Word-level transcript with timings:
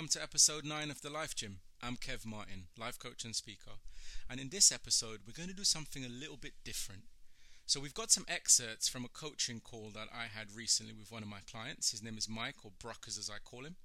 welcome 0.00 0.08
to 0.08 0.22
episode 0.22 0.64
9 0.64 0.90
of 0.90 1.02
The 1.02 1.10
Life 1.10 1.36
Gym. 1.36 1.58
I'm 1.82 1.96
Kev 1.96 2.24
Martin, 2.24 2.68
life 2.78 2.98
coach 2.98 3.22
and 3.22 3.36
speaker. 3.36 3.72
And 4.30 4.40
in 4.40 4.48
this 4.48 4.72
episode, 4.72 5.18
we're 5.26 5.36
going 5.36 5.50
to 5.50 5.54
do 5.54 5.62
something 5.62 6.06
a 6.06 6.08
little 6.08 6.38
bit 6.38 6.54
different. 6.64 7.02
So, 7.66 7.80
we've 7.80 7.92
got 7.92 8.10
some 8.10 8.24
excerpts 8.26 8.88
from 8.88 9.04
a 9.04 9.08
coaching 9.08 9.60
call 9.60 9.90
that 9.92 10.08
I 10.10 10.22
had 10.34 10.56
recently 10.56 10.94
with 10.94 11.12
one 11.12 11.22
of 11.22 11.28
my 11.28 11.40
clients. 11.40 11.90
His 11.90 12.02
name 12.02 12.16
is 12.16 12.30
Mike, 12.30 12.64
or 12.64 12.70
Bruckers 12.82 13.18
as 13.18 13.28
I 13.28 13.40
call 13.44 13.66
him. 13.66 13.76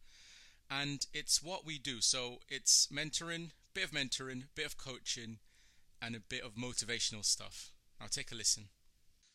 And 0.72 1.06
it's 1.14 1.44
what 1.44 1.66
we 1.66 1.78
do. 1.78 2.00
So, 2.00 2.38
it's 2.48 2.88
mentoring, 2.88 3.50
bit 3.74 3.84
of 3.84 3.92
mentoring, 3.92 4.44
bit 4.56 4.68
of 4.68 4.78
coaching, 4.78 5.40
and 6.02 6.16
a 6.16 6.22
bit 6.22 6.46
of 6.46 6.54
motivational 6.56 7.26
stuff. 7.26 7.74
Now, 8.00 8.06
take 8.10 8.32
a 8.32 8.36
listen. 8.36 8.70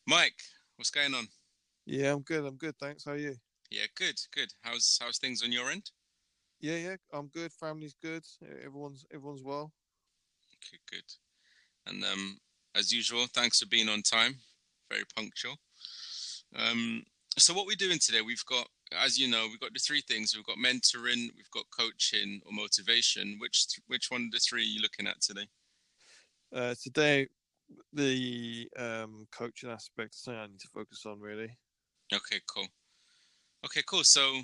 Mike, 0.06 0.40
what's 0.76 0.88
going 0.88 1.12
on? 1.12 1.28
Yeah, 1.84 2.14
I'm 2.14 2.22
good. 2.22 2.46
I'm 2.46 2.56
good. 2.56 2.78
Thanks. 2.78 3.04
How 3.04 3.12
are 3.12 3.18
you? 3.18 3.36
Yeah, 3.70 3.84
good, 3.94 4.18
good. 4.34 4.54
How's 4.62 4.98
how's 4.98 5.18
things 5.18 5.42
on 5.42 5.52
your 5.52 5.70
end? 5.70 5.90
Yeah, 6.60 6.76
yeah, 6.76 6.96
I'm 7.12 7.28
good. 7.28 7.52
Family's 7.52 7.94
good. 8.02 8.22
Everyone's 8.64 9.06
everyone's 9.12 9.42
well. 9.42 9.72
Okay, 10.52 10.78
good. 10.90 11.04
And 11.86 12.04
um, 12.04 12.38
as 12.76 12.92
usual, 12.92 13.26
thanks 13.32 13.60
for 13.60 13.66
being 13.66 13.88
on 13.88 14.02
time. 14.02 14.36
Very 14.90 15.04
punctual. 15.16 15.56
Um, 16.54 17.04
so 17.38 17.54
what 17.54 17.66
we're 17.66 17.76
doing 17.76 17.98
today, 17.98 18.20
we've 18.20 18.44
got, 18.46 18.66
as 18.92 19.18
you 19.18 19.30
know, 19.30 19.46
we've 19.48 19.60
got 19.60 19.72
the 19.72 19.78
three 19.78 20.02
things. 20.02 20.34
We've 20.34 20.44
got 20.44 20.56
mentoring, 20.56 21.30
we've 21.34 21.50
got 21.54 21.64
coaching 21.76 22.40
or 22.44 22.52
motivation. 22.52 23.36
Which 23.38 23.66
which 23.86 24.10
one 24.10 24.24
of 24.24 24.32
the 24.32 24.40
three 24.40 24.62
are 24.62 24.64
you 24.64 24.82
looking 24.82 25.06
at 25.06 25.20
today? 25.22 25.48
Uh, 26.54 26.74
today, 26.82 27.28
the 27.92 28.68
um, 28.76 29.26
coaching 29.32 29.70
aspect 29.70 30.14
is 30.14 30.22
something 30.22 30.40
I 30.40 30.46
need 30.46 30.60
to 30.60 30.68
focus 30.68 31.04
on 31.06 31.20
really. 31.20 31.56
Okay, 32.12 32.40
cool. 32.52 32.66
Okay, 33.64 33.82
cool. 33.86 34.04
So, 34.04 34.42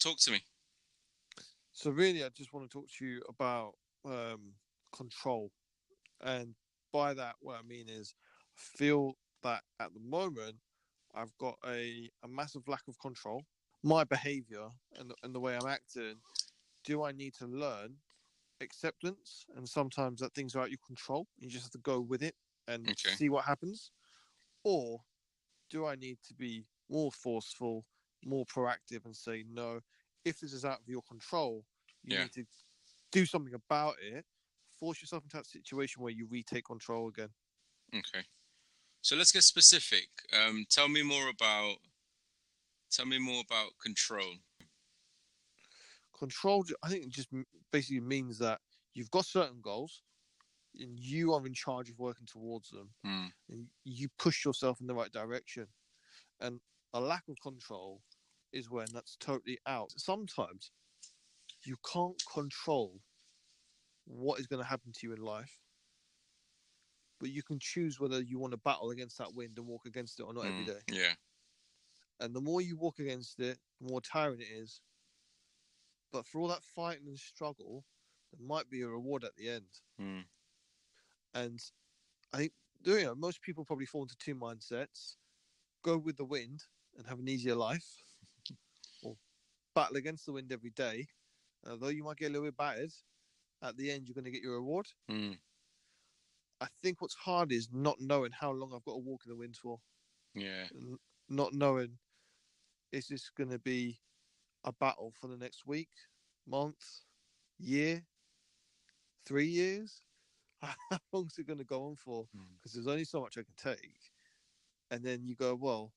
talk 0.00 0.18
to 0.20 0.32
me. 0.32 0.42
So, 1.74 1.90
really, 1.90 2.24
I 2.24 2.28
just 2.28 2.52
want 2.52 2.70
to 2.70 2.72
talk 2.72 2.88
to 2.98 3.04
you 3.04 3.20
about 3.28 3.74
um, 4.04 4.52
control. 4.96 5.50
And 6.22 6.54
by 6.92 7.14
that, 7.14 7.34
what 7.40 7.58
I 7.58 7.62
mean 7.66 7.88
is, 7.88 8.14
I 8.56 8.78
feel 8.78 9.14
that 9.42 9.62
at 9.80 9.92
the 9.92 10.00
moment, 10.00 10.54
I've 11.14 11.36
got 11.38 11.56
a, 11.66 12.08
a 12.22 12.28
massive 12.28 12.66
lack 12.68 12.82
of 12.88 12.98
control. 13.00 13.42
My 13.82 14.04
behavior 14.04 14.68
and, 14.98 15.12
and 15.24 15.34
the 15.34 15.40
way 15.40 15.56
I'm 15.56 15.68
acting, 15.68 16.14
do 16.84 17.02
I 17.02 17.10
need 17.10 17.34
to 17.34 17.46
learn 17.46 17.96
acceptance? 18.60 19.44
And 19.56 19.68
sometimes 19.68 20.20
that 20.20 20.32
things 20.32 20.54
are 20.54 20.62
out 20.62 20.70
your 20.70 20.78
control. 20.86 21.26
You 21.38 21.50
just 21.50 21.64
have 21.64 21.72
to 21.72 21.78
go 21.78 22.00
with 22.00 22.22
it 22.22 22.36
and 22.68 22.88
okay. 22.88 23.10
see 23.16 23.28
what 23.28 23.44
happens. 23.44 23.90
Or 24.62 25.00
do 25.70 25.86
I 25.86 25.96
need 25.96 26.18
to 26.28 26.34
be 26.34 26.64
more 26.88 27.10
forceful 27.10 27.84
more 28.24 28.44
proactive 28.46 29.04
and 29.04 29.14
say 29.14 29.44
no 29.50 29.80
if 30.24 30.40
this 30.40 30.52
is 30.52 30.64
out 30.64 30.80
of 30.80 30.88
your 30.88 31.02
control 31.02 31.64
you 32.04 32.16
yeah. 32.16 32.22
need 32.24 32.32
to 32.32 32.44
do 33.12 33.26
something 33.26 33.54
about 33.54 33.94
it. 34.02 34.24
Force 34.78 35.00
yourself 35.00 35.24
into 35.24 35.36
that 35.36 35.46
situation 35.46 36.02
where 36.02 36.12
you 36.12 36.26
retake 36.30 36.64
control 36.66 37.08
again. 37.08 37.30
Okay. 37.94 38.24
So 39.00 39.16
let's 39.16 39.32
get 39.32 39.42
specific. 39.42 40.08
Um, 40.32 40.66
tell 40.70 40.88
me 40.88 41.02
more 41.02 41.28
about 41.28 41.76
tell 42.90 43.06
me 43.06 43.18
more 43.18 43.42
about 43.48 43.70
control. 43.82 44.34
Control 46.18 46.64
i 46.82 46.88
think 46.88 47.04
it 47.04 47.10
just 47.10 47.28
basically 47.72 48.00
means 48.00 48.38
that 48.38 48.60
you've 48.94 49.10
got 49.10 49.26
certain 49.26 49.60
goals 49.60 50.02
and 50.78 50.98
you 50.98 51.32
are 51.32 51.44
in 51.46 51.54
charge 51.54 51.90
of 51.90 51.98
working 51.98 52.26
towards 52.26 52.70
them. 52.70 52.90
Mm. 53.06 53.30
and 53.50 53.66
you 53.84 54.08
push 54.18 54.44
yourself 54.44 54.80
in 54.80 54.86
the 54.86 54.94
right 54.94 55.12
direction. 55.12 55.66
And 56.40 56.60
a 56.92 57.00
lack 57.00 57.24
of 57.28 57.40
control 57.40 58.00
is 58.54 58.70
when 58.70 58.86
that's 58.94 59.16
totally 59.16 59.58
out. 59.66 59.92
Sometimes 59.96 60.70
you 61.64 61.76
can't 61.92 62.22
control 62.32 63.00
what 64.06 64.38
is 64.38 64.46
going 64.46 64.62
to 64.62 64.68
happen 64.68 64.92
to 64.92 65.06
you 65.06 65.12
in 65.12 65.20
life, 65.20 65.58
but 67.20 67.30
you 67.30 67.42
can 67.42 67.58
choose 67.58 67.98
whether 67.98 68.22
you 68.22 68.38
want 68.38 68.52
to 68.52 68.58
battle 68.58 68.90
against 68.90 69.18
that 69.18 69.34
wind 69.34 69.58
and 69.58 69.66
walk 69.66 69.86
against 69.86 70.20
it 70.20 70.24
or 70.24 70.32
not 70.32 70.44
mm, 70.44 70.52
every 70.52 70.64
day. 70.64 70.80
Yeah. 70.90 71.12
And 72.20 72.34
the 72.34 72.40
more 72.40 72.60
you 72.60 72.76
walk 72.76 72.98
against 72.98 73.40
it, 73.40 73.58
the 73.80 73.90
more 73.90 74.00
tiring 74.00 74.40
it 74.40 74.48
is. 74.52 74.80
But 76.12 76.26
for 76.26 76.40
all 76.40 76.48
that 76.48 76.62
fighting 76.62 77.08
and 77.08 77.18
struggle, 77.18 77.84
there 78.32 78.46
might 78.46 78.70
be 78.70 78.82
a 78.82 78.88
reward 78.88 79.24
at 79.24 79.34
the 79.36 79.48
end. 79.48 79.64
Mm. 80.00 80.24
And 81.34 81.60
I 82.32 82.36
think 82.36 82.52
you 82.84 83.02
know, 83.02 83.14
most 83.14 83.42
people 83.42 83.64
probably 83.64 83.86
fall 83.86 84.02
into 84.02 84.16
two 84.18 84.34
mindsets: 84.34 85.16
go 85.82 85.98
with 85.98 86.16
the 86.16 86.24
wind 86.24 86.62
and 86.96 87.06
have 87.06 87.18
an 87.18 87.28
easier 87.28 87.54
life, 87.54 88.03
battle 89.74 89.96
against 89.96 90.26
the 90.26 90.32
wind 90.32 90.52
every 90.52 90.70
day. 90.70 91.06
Although 91.68 91.88
you 91.88 92.04
might 92.04 92.16
get 92.16 92.30
a 92.30 92.32
little 92.32 92.46
bit 92.46 92.56
battered, 92.56 92.92
at 93.62 93.76
the 93.76 93.90
end 93.90 94.06
you're 94.06 94.14
going 94.14 94.24
to 94.24 94.30
get 94.30 94.42
your 94.42 94.54
reward. 94.54 94.86
Mm. 95.10 95.38
I 96.60 96.66
think 96.82 97.00
what's 97.00 97.14
hard 97.14 97.52
is 97.52 97.68
not 97.72 98.00
knowing 98.00 98.32
how 98.32 98.52
long 98.52 98.72
I've 98.74 98.84
got 98.84 98.92
to 98.92 98.98
walk 98.98 99.22
in 99.26 99.30
the 99.30 99.38
wind 99.38 99.56
for. 99.56 99.78
Yeah. 100.34 100.64
Not 101.28 101.52
knowing 101.52 101.98
is 102.92 103.08
this 103.08 103.30
going 103.36 103.50
to 103.50 103.58
be 103.58 103.98
a 104.64 104.72
battle 104.72 105.12
for 105.20 105.26
the 105.26 105.36
next 105.36 105.66
week, 105.66 105.88
month, 106.46 106.82
year, 107.58 108.02
three 109.26 109.46
years? 109.46 110.02
How 110.62 110.98
long 111.12 111.26
is 111.26 111.38
it 111.38 111.46
going 111.46 111.58
to 111.58 111.64
go 111.64 111.86
on 111.86 111.96
for? 111.96 112.26
Because 112.32 112.72
mm. 112.72 112.74
there's 112.74 112.86
only 112.86 113.04
so 113.04 113.20
much 113.20 113.36
I 113.36 113.42
can 113.42 113.74
take. 113.74 113.98
And 114.90 115.02
then 115.02 115.24
you 115.24 115.34
go, 115.34 115.54
well, 115.54 115.92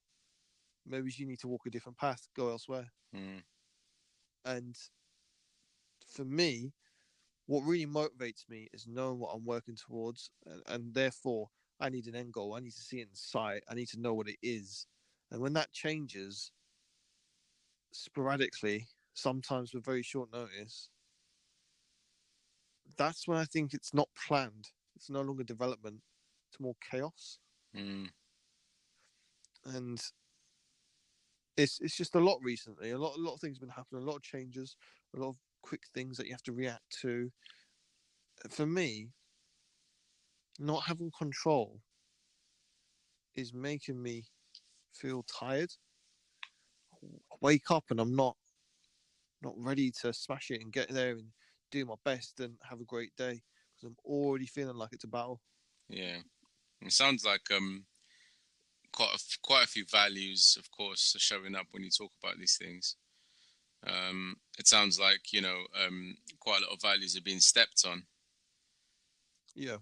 maybe 0.85 1.11
you 1.16 1.27
need 1.27 1.39
to 1.39 1.47
walk 1.47 1.66
a 1.67 1.69
different 1.69 1.97
path, 1.97 2.27
go 2.35 2.49
elsewhere. 2.49 2.87
Mm. 3.16 3.43
And 4.47 4.75
for 6.08 6.24
me, 6.24 6.72
what 7.47 7.62
really 7.62 7.85
motivates 7.85 8.50
me 8.50 8.69
is 8.74 8.88
knowing 8.88 9.19
what 9.19 9.31
I'm 9.34 9.46
working 9.46 9.75
towards, 9.75 10.31
and, 10.46 10.62
and 10.68 10.94
therefore 10.94 11.50
I 11.80 11.90
need 11.90 12.08
an 12.08 12.16
end 12.16 12.34
goal. 12.34 12.56
I 12.56 12.62
need 12.62 12.74
to 12.74 12.81
see 12.81 13.00
it 13.00 13.09
in 13.09 13.16
sight. 13.16 13.63
I 13.69 13.75
need 13.75 13.90
to 13.90 14.00
know 14.00 14.13
what 14.13 14.30
it 14.30 14.38
is. 14.41 14.88
And 15.31 15.41
when 15.41 15.53
that 15.53 15.72
changes 15.74 16.52
sporadically, 17.91 18.88
sometimes 19.13 19.74
with 19.74 19.85
very 19.85 20.03
short 20.03 20.31
notice, 20.31 20.90
that's 22.97 23.28
when 23.28 23.38
I 23.38 23.46
think 23.46 23.74
it's 23.74 23.94
not 23.94 24.08
planned. 24.28 24.69
It's 24.96 25.09
no 25.09 25.22
longer 25.22 25.44
development. 25.44 26.02
It's 26.50 26.59
more 26.59 26.75
chaos. 26.90 27.38
Mm. 27.75 28.08
And 29.66 30.02
it's 31.57 31.79
it's 31.79 31.97
just 31.97 32.16
a 32.16 32.19
lot 32.19 32.40
recently. 32.44 32.91
A 32.91 32.97
lot 32.97 33.18
a 33.18 33.22
lot 33.22 33.34
of 33.35 33.41
things 33.41 33.57
have 33.57 33.62
been 33.62 33.69
happening. 33.69 34.03
A 34.03 34.06
lot 34.06 34.18
of 34.18 34.23
changes. 34.23 34.75
A 35.16 35.19
lot 35.19 35.29
of 35.29 35.38
quick 35.62 35.84
things 35.94 36.18
that 36.18 36.28
you 36.28 36.34
have 36.34 36.44
to 36.44 36.53
react 36.53 36.90
to. 37.01 37.31
For 38.50 38.66
me, 38.66 39.12
not 40.59 40.84
having 40.85 41.09
control 41.09 41.81
is 43.35 43.53
making 43.53 44.01
me 44.01 44.25
feel 44.94 45.23
tired. 45.23 45.72
I 47.31 47.35
wake 47.41 47.72
up 47.72 47.85
and 47.91 48.00
I'm 48.00 48.16
not 48.16 48.38
not 49.41 49.53
ready 49.57 49.91
to 49.91 50.13
smash 50.13 50.51
it 50.51 50.62
and 50.62 50.72
get 50.73 50.90
there 50.90 51.12
and 51.17 51.31
do 51.72 51.85
my 51.85 51.96
best 52.03 52.40
and 52.40 52.57
have 52.63 52.81
a 52.81 52.85
great 52.85 53.16
day 53.16 53.44
because 53.75 53.84
I'm 53.90 53.97
already 54.06 54.46
feeling 54.47 54.75
like 54.78 54.90
it's 54.94 55.03
a 55.03 55.07
battle. 55.07 55.41
Yeah, 55.90 56.22
it 56.81 56.94
sounds 56.94 57.25
like 57.25 57.51
um 57.51 57.88
quite 58.97 59.13
a, 59.13 59.19
quite 59.44 59.63
a 59.63 59.68
few 59.68 59.85
values, 59.91 60.58
of 60.59 60.72
course, 60.72 61.13
are 61.16 61.19
showing 61.19 61.56
up 61.56 61.68
when 61.69 61.84
you 61.84 61.91
talk 61.91 62.12
about 62.22 62.40
these 62.40 62.58
things. 62.59 62.96
Um, 63.85 64.38
it 64.58 64.68
sounds 64.68 65.00
like 65.00 65.31
you 65.31 65.41
know 65.41 65.58
um, 65.85 66.16
quite 66.40 66.62
a 66.62 66.66
lot 66.66 66.74
of 66.74 66.81
values 66.81 67.16
are 67.16 67.22
being 67.22 67.40
stepped 67.40 67.85
on. 67.88 68.03
Yeah. 69.56 69.78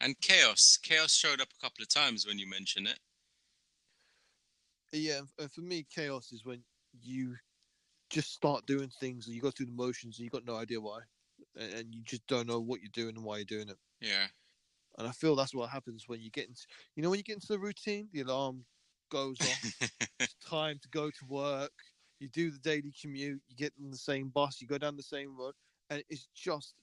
And 0.00 0.20
chaos, 0.20 0.78
chaos 0.82 1.14
showed 1.14 1.40
up 1.40 1.48
a 1.58 1.62
couple 1.62 1.82
of 1.82 1.88
times 1.88 2.26
when 2.26 2.38
you 2.38 2.48
mentioned 2.48 2.88
it. 2.88 2.98
Yeah, 4.92 5.20
and 5.38 5.50
for 5.50 5.62
me, 5.62 5.86
chaos 5.92 6.32
is 6.32 6.44
when 6.44 6.62
you 7.00 7.34
just 8.10 8.34
start 8.34 8.66
doing 8.66 8.90
things 9.00 9.26
and 9.26 9.34
you 9.34 9.40
go 9.40 9.50
through 9.50 9.66
the 9.66 9.72
motions 9.72 10.18
and 10.18 10.24
you 10.24 10.30
got 10.30 10.46
no 10.46 10.56
idea 10.56 10.80
why, 10.80 11.00
and 11.56 11.94
you 11.94 12.02
just 12.04 12.26
don't 12.26 12.46
know 12.46 12.60
what 12.60 12.80
you're 12.82 12.90
doing 12.92 13.16
and 13.16 13.24
why 13.24 13.36
you're 13.36 13.46
doing 13.46 13.70
it. 13.70 13.78
Yeah. 14.02 14.26
And 14.98 15.08
I 15.08 15.10
feel 15.10 15.34
that's 15.34 15.54
what 15.54 15.70
happens 15.70 16.04
when 16.06 16.20
you 16.20 16.30
get 16.30 16.48
into, 16.48 16.62
you 16.94 17.02
know, 17.02 17.10
when 17.10 17.18
you 17.18 17.24
get 17.24 17.34
into 17.34 17.48
the 17.48 17.58
routine, 17.58 18.08
the 18.12 18.20
alarm 18.20 18.64
goes 19.10 19.36
off. 19.40 19.90
it's 20.20 20.34
time 20.48 20.78
to 20.82 20.88
go 20.88 21.10
to 21.10 21.26
work. 21.28 21.72
You 22.20 22.28
do 22.28 22.50
the 22.50 22.58
daily 22.58 22.92
commute. 23.00 23.42
You 23.48 23.56
get 23.56 23.72
on 23.82 23.90
the 23.90 23.96
same 23.96 24.28
bus. 24.28 24.60
You 24.60 24.68
go 24.68 24.78
down 24.78 24.96
the 24.96 25.02
same 25.02 25.36
road, 25.36 25.54
and 25.90 26.02
it's 26.08 26.28
just 26.34 26.74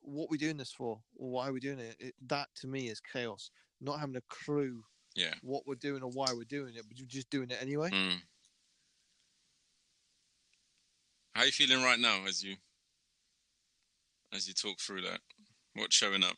what 0.00 0.30
we're 0.30 0.36
doing 0.36 0.56
this 0.56 0.72
for, 0.72 1.00
or 1.16 1.30
why 1.30 1.48
are 1.48 1.52
we 1.52 1.60
doing 1.60 1.78
it? 1.78 1.96
it 1.98 2.14
that 2.28 2.48
to 2.56 2.66
me 2.66 2.88
is 2.88 3.00
chaos. 3.00 3.50
Not 3.80 3.98
having 3.98 4.16
a 4.16 4.22
clue, 4.28 4.82
yeah, 5.16 5.34
what 5.42 5.66
we're 5.66 5.74
doing 5.74 6.02
or 6.02 6.10
why 6.10 6.32
we're 6.32 6.44
doing 6.44 6.74
it, 6.76 6.84
but 6.86 6.98
you're 6.98 7.06
just 7.08 7.30
doing 7.30 7.50
it 7.50 7.58
anyway. 7.60 7.90
Mm. 7.90 8.20
How 11.34 11.42
are 11.42 11.46
you 11.46 11.52
feeling 11.52 11.82
right 11.82 11.98
now 11.98 12.20
as 12.28 12.42
you 12.42 12.54
as 14.32 14.46
you 14.46 14.54
talk 14.54 14.78
through 14.78 15.02
that? 15.02 15.20
What's 15.74 15.96
showing 15.96 16.22
up? 16.22 16.36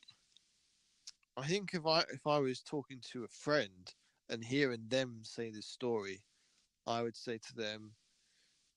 I 1.37 1.47
think 1.47 1.75
if 1.75 1.87
I 1.87 2.01
if 2.13 2.27
I 2.27 2.39
was 2.39 2.63
talking 2.63 3.01
to 3.13 3.25
a 3.25 3.29
friend 3.29 3.95
and 4.29 4.45
hearing 4.45 4.89
them 4.89 5.23
say 5.25 5.51
this 5.51 5.67
story, 5.67 6.25
I 6.87 7.03
would 7.03 7.17
say 7.17 7.39
to 7.39 7.55
them, 7.55 7.97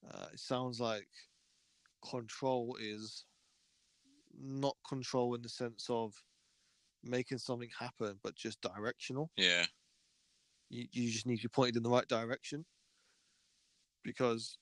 uh, 0.07 0.29
"It 0.33 0.39
sounds 0.39 0.79
like 0.79 1.09
control 2.01 2.77
is 2.79 3.25
not 4.33 4.77
control 4.87 5.35
in 5.35 5.41
the 5.41 5.49
sense 5.49 5.87
of 5.89 6.23
making 7.03 7.37
something 7.39 7.69
happen, 7.79 8.19
but 8.23 8.35
just 8.35 8.61
directional. 8.61 9.31
Yeah. 9.37 9.65
You, 10.69 10.87
you 10.91 11.11
just 11.11 11.25
need 11.25 11.37
to 11.37 11.43
be 11.43 11.49
pointed 11.49 11.77
in 11.77 11.83
the 11.83 11.89
right 11.89 12.07
direction 12.07 12.65
because 14.03 14.57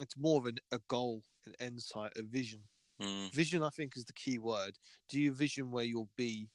it's 0.00 0.16
more 0.16 0.38
of 0.38 0.46
an, 0.46 0.58
a 0.72 0.78
goal, 0.88 1.24
an 1.46 1.54
end 1.60 1.82
sight, 1.82 2.12
a 2.16 2.22
vision. 2.22 2.62
Mm. 3.00 3.32
Vision, 3.32 3.62
I 3.62 3.70
think, 3.70 3.96
is 3.96 4.04
the 4.04 4.12
key 4.12 4.38
word. 4.38 4.78
Do 5.08 5.20
you 5.20 5.32
vision 5.32 5.70
where 5.70 5.84
you'll 5.84 6.10
be 6.16 6.50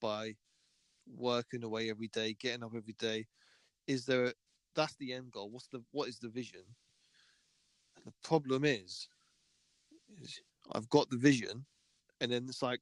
by 0.00 0.36
working 1.06 1.64
away 1.64 1.90
every 1.90 2.08
day, 2.08 2.34
getting 2.34 2.64
up 2.64 2.72
every 2.74 2.94
day? 2.94 3.26
Is 3.86 4.06
there? 4.06 4.32
That's 4.74 4.96
the 4.96 5.12
end 5.12 5.30
goal. 5.30 5.50
What's 5.50 5.68
the? 5.68 5.84
What 5.92 6.08
is 6.08 6.18
the 6.18 6.28
vision? 6.28 6.62
And 7.96 8.06
the 8.06 8.14
problem 8.22 8.64
is, 8.64 9.08
is 10.22 10.40
I've 10.72 10.88
got 10.88 11.10
the 11.10 11.18
vision, 11.18 11.66
and 12.20 12.32
then 12.32 12.46
it's 12.48 12.62
like 12.62 12.80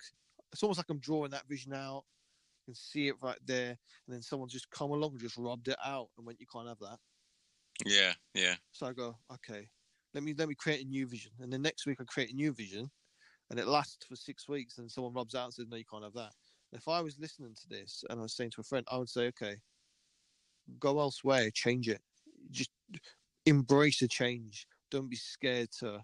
it's 0.53 0.63
almost 0.63 0.79
like 0.79 0.91
I'm 0.91 1.01
drawing 1.01 1.33
that 1.33 1.49
vision 1.49 1.75
out. 1.75 2.05
I 2.05 2.61
can 2.67 2.75
see 2.75 3.09
it 3.09 3.17
right 3.21 3.39
there, 3.45 3.71
and 4.07 4.15
then 4.15 4.23
someone's 4.23 4.53
just 4.53 4.71
come 4.71 4.93
along 4.93 5.13
and 5.13 5.21
just 5.21 5.37
rubbed 5.37 5.69
it 5.69 5.79
out, 5.85 6.11
and 6.17 6.27
went, 6.27 6.41
"You 6.41 6.47
can't 6.47 6.69
have 6.69 6.79
that." 6.79 6.99
Yeah. 7.85 8.15
Yeah. 8.35 8.57
So 8.73 8.87
I 8.87 8.93
go, 8.93 9.19
okay, 9.33 9.69
let 10.15 10.23
me 10.23 10.35
let 10.37 10.49
me 10.49 10.55
create 10.55 10.85
a 10.85 10.89
new 10.89 11.07
vision, 11.07 11.33
and 11.41 11.53
then 11.53 11.63
next 11.63 11.87
week 11.87 11.99
I 12.01 12.05
create 12.05 12.33
a 12.33 12.37
new 12.37 12.53
vision, 12.53 12.91
and 13.51 13.59
it 13.59 13.67
lasts 13.67 14.07
for 14.07 14.17
six 14.17 14.49
weeks, 14.49 14.79
and 14.79 14.91
someone 14.91 15.13
rubs 15.13 15.35
out 15.35 15.45
and 15.45 15.55
says, 15.55 15.67
no, 15.69 15.77
you 15.77 15.85
can't 15.91 16.05
have 16.05 16.15
that. 16.15 16.33
If 16.73 16.89
I 16.89 17.01
was 17.01 17.19
listening 17.19 17.55
to 17.55 17.69
this 17.69 18.03
and 18.09 18.19
I 18.19 18.23
was 18.23 18.35
saying 18.35 18.51
to 18.53 18.63
a 18.63 18.65
friend, 18.65 18.87
I 18.91 18.97
would 18.97 19.09
say, 19.09 19.27
okay, 19.27 19.57
go 20.79 21.01
elsewhere, 21.01 21.51
change 21.51 21.89
it, 21.89 22.01
just 22.51 22.71
embrace 23.47 24.01
the 24.01 24.09
change. 24.09 24.67
Don't 24.91 25.11
be 25.11 25.17
scared 25.17 25.71
to 25.81 26.01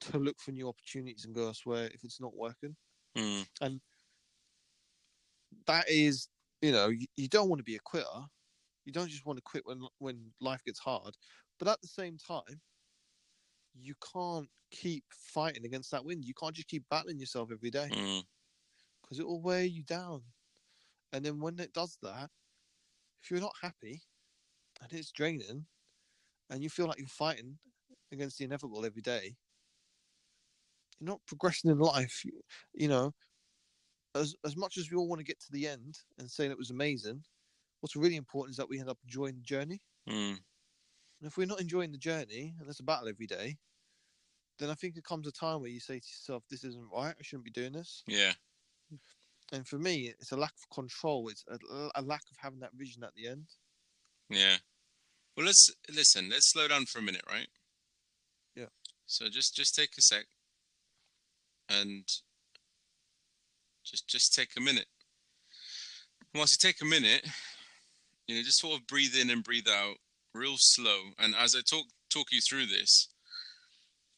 to 0.00 0.18
look 0.18 0.38
for 0.40 0.52
new 0.52 0.68
opportunities 0.68 1.24
and 1.24 1.34
go 1.34 1.46
elsewhere 1.46 1.90
if 1.92 2.04
it's 2.04 2.20
not 2.20 2.36
working. 2.36 2.76
Mm. 3.16 3.80
That 5.66 5.88
is, 5.88 6.28
you 6.62 6.72
know, 6.72 6.88
you, 6.88 7.06
you 7.16 7.28
don't 7.28 7.48
want 7.48 7.58
to 7.58 7.64
be 7.64 7.76
a 7.76 7.80
quitter. 7.80 8.06
You 8.84 8.92
don't 8.92 9.08
just 9.08 9.26
want 9.26 9.38
to 9.38 9.42
quit 9.42 9.66
when 9.66 9.82
when 9.98 10.32
life 10.40 10.62
gets 10.64 10.78
hard, 10.78 11.16
but 11.58 11.68
at 11.68 11.80
the 11.82 11.88
same 11.88 12.18
time, 12.18 12.60
you 13.74 13.94
can't 14.12 14.50
keep 14.70 15.04
fighting 15.12 15.64
against 15.64 15.90
that 15.90 16.04
wind. 16.04 16.24
You 16.24 16.34
can't 16.34 16.54
just 16.54 16.68
keep 16.68 16.88
battling 16.88 17.18
yourself 17.20 17.50
every 17.52 17.70
day 17.70 17.90
Mm. 17.90 18.26
because 19.02 19.18
it 19.18 19.26
will 19.26 19.40
wear 19.40 19.64
you 19.64 19.82
down. 19.82 20.22
And 21.12 21.24
then 21.24 21.40
when 21.40 21.58
it 21.58 21.72
does 21.72 21.98
that, 22.02 22.30
if 23.22 23.30
you're 23.30 23.40
not 23.40 23.56
happy 23.62 24.02
and 24.82 24.92
it's 24.92 25.12
draining, 25.12 25.66
and 26.50 26.62
you 26.62 26.70
feel 26.70 26.86
like 26.86 26.98
you're 26.98 27.08
fighting 27.08 27.58
against 28.12 28.38
the 28.38 28.44
inevitable 28.44 28.84
every 28.86 29.02
day, 29.02 29.36
you're 30.98 31.08
not 31.08 31.24
progressing 31.26 31.70
in 31.70 31.78
life. 31.78 32.24
You, 32.24 32.42
you 32.72 32.88
know, 32.88 33.14
as 34.14 34.34
as 34.44 34.56
much 34.56 34.76
as 34.76 34.90
we 34.90 34.96
all 34.96 35.08
want 35.08 35.20
to 35.20 35.24
get 35.24 35.40
to 35.40 35.52
the 35.52 35.66
end 35.66 36.00
and 36.18 36.30
say 36.30 36.46
that 36.46 36.52
it 36.52 36.58
was 36.58 36.70
amazing, 36.70 37.24
what's 37.80 37.96
really 37.96 38.16
important 38.16 38.52
is 38.52 38.56
that 38.58 38.68
we 38.68 38.80
end 38.80 38.88
up 38.88 38.98
enjoying 39.04 39.36
the 39.36 39.42
journey. 39.42 39.82
Mm. 40.06 40.38
And 41.20 41.28
if 41.28 41.36
we're 41.36 41.46
not 41.46 41.60
enjoying 41.60 41.92
the 41.92 41.98
journey, 41.98 42.54
and 42.58 42.68
it's 42.68 42.80
a 42.80 42.84
battle 42.84 43.08
every 43.08 43.26
day, 43.26 43.58
then 44.58 44.70
I 44.70 44.74
think 44.74 44.96
it 44.96 45.04
comes 45.04 45.26
a 45.26 45.32
time 45.32 45.60
where 45.60 45.70
you 45.70 45.80
say 45.80 45.98
to 45.98 46.06
yourself, 46.06 46.44
"This 46.48 46.64
isn't 46.64 46.90
right. 46.92 47.14
I 47.18 47.22
shouldn't 47.22 47.44
be 47.44 47.50
doing 47.50 47.72
this." 47.72 48.02
Yeah. 48.06 48.32
And 49.52 49.66
for 49.66 49.78
me, 49.78 50.12
it's 50.20 50.32
a 50.32 50.36
lack 50.36 50.52
of 50.52 50.68
control. 50.74 51.28
It's 51.28 51.44
a, 51.48 51.58
a 51.94 52.02
lack 52.02 52.22
of 52.30 52.36
having 52.36 52.60
that 52.60 52.74
vision 52.74 53.02
at 53.02 53.14
the 53.14 53.28
end. 53.28 53.46
Yeah. 54.28 54.56
Well, 55.36 55.46
let's 55.46 55.70
listen. 55.94 56.28
Let's 56.28 56.50
slow 56.50 56.68
down 56.68 56.86
for 56.86 56.98
a 56.98 57.02
minute, 57.02 57.24
right? 57.28 57.48
Yeah. 58.54 58.66
So 59.06 59.28
just 59.28 59.54
just 59.54 59.74
take 59.74 59.96
a 59.96 60.02
sec, 60.02 60.26
and 61.68 62.04
just 63.84 64.06
just 64.08 64.34
take 64.34 64.50
a 64.56 64.60
minute. 64.60 64.86
And 66.34 66.40
Once 66.40 66.52
you 66.52 66.68
take 66.68 66.82
a 66.82 66.84
minute, 66.84 67.26
you 68.26 68.36
know, 68.36 68.42
just 68.42 68.58
sort 68.58 68.78
of 68.78 68.86
breathe 68.86 69.14
in 69.16 69.30
and 69.30 69.42
breathe 69.42 69.68
out, 69.68 69.96
real 70.34 70.56
slow. 70.56 70.98
And 71.18 71.34
as 71.34 71.54
I 71.54 71.60
talk 71.60 71.86
talk 72.10 72.26
you 72.32 72.40
through 72.40 72.66
this, 72.66 73.08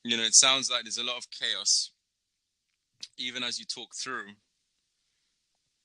you 0.04 0.16
know, 0.16 0.22
it 0.22 0.34
sounds 0.34 0.70
like 0.70 0.82
there's 0.82 0.98
a 0.98 1.04
lot 1.04 1.18
of 1.18 1.26
chaos, 1.30 1.90
even 3.18 3.42
as 3.42 3.58
you 3.58 3.64
talk 3.66 3.94
through 3.94 4.26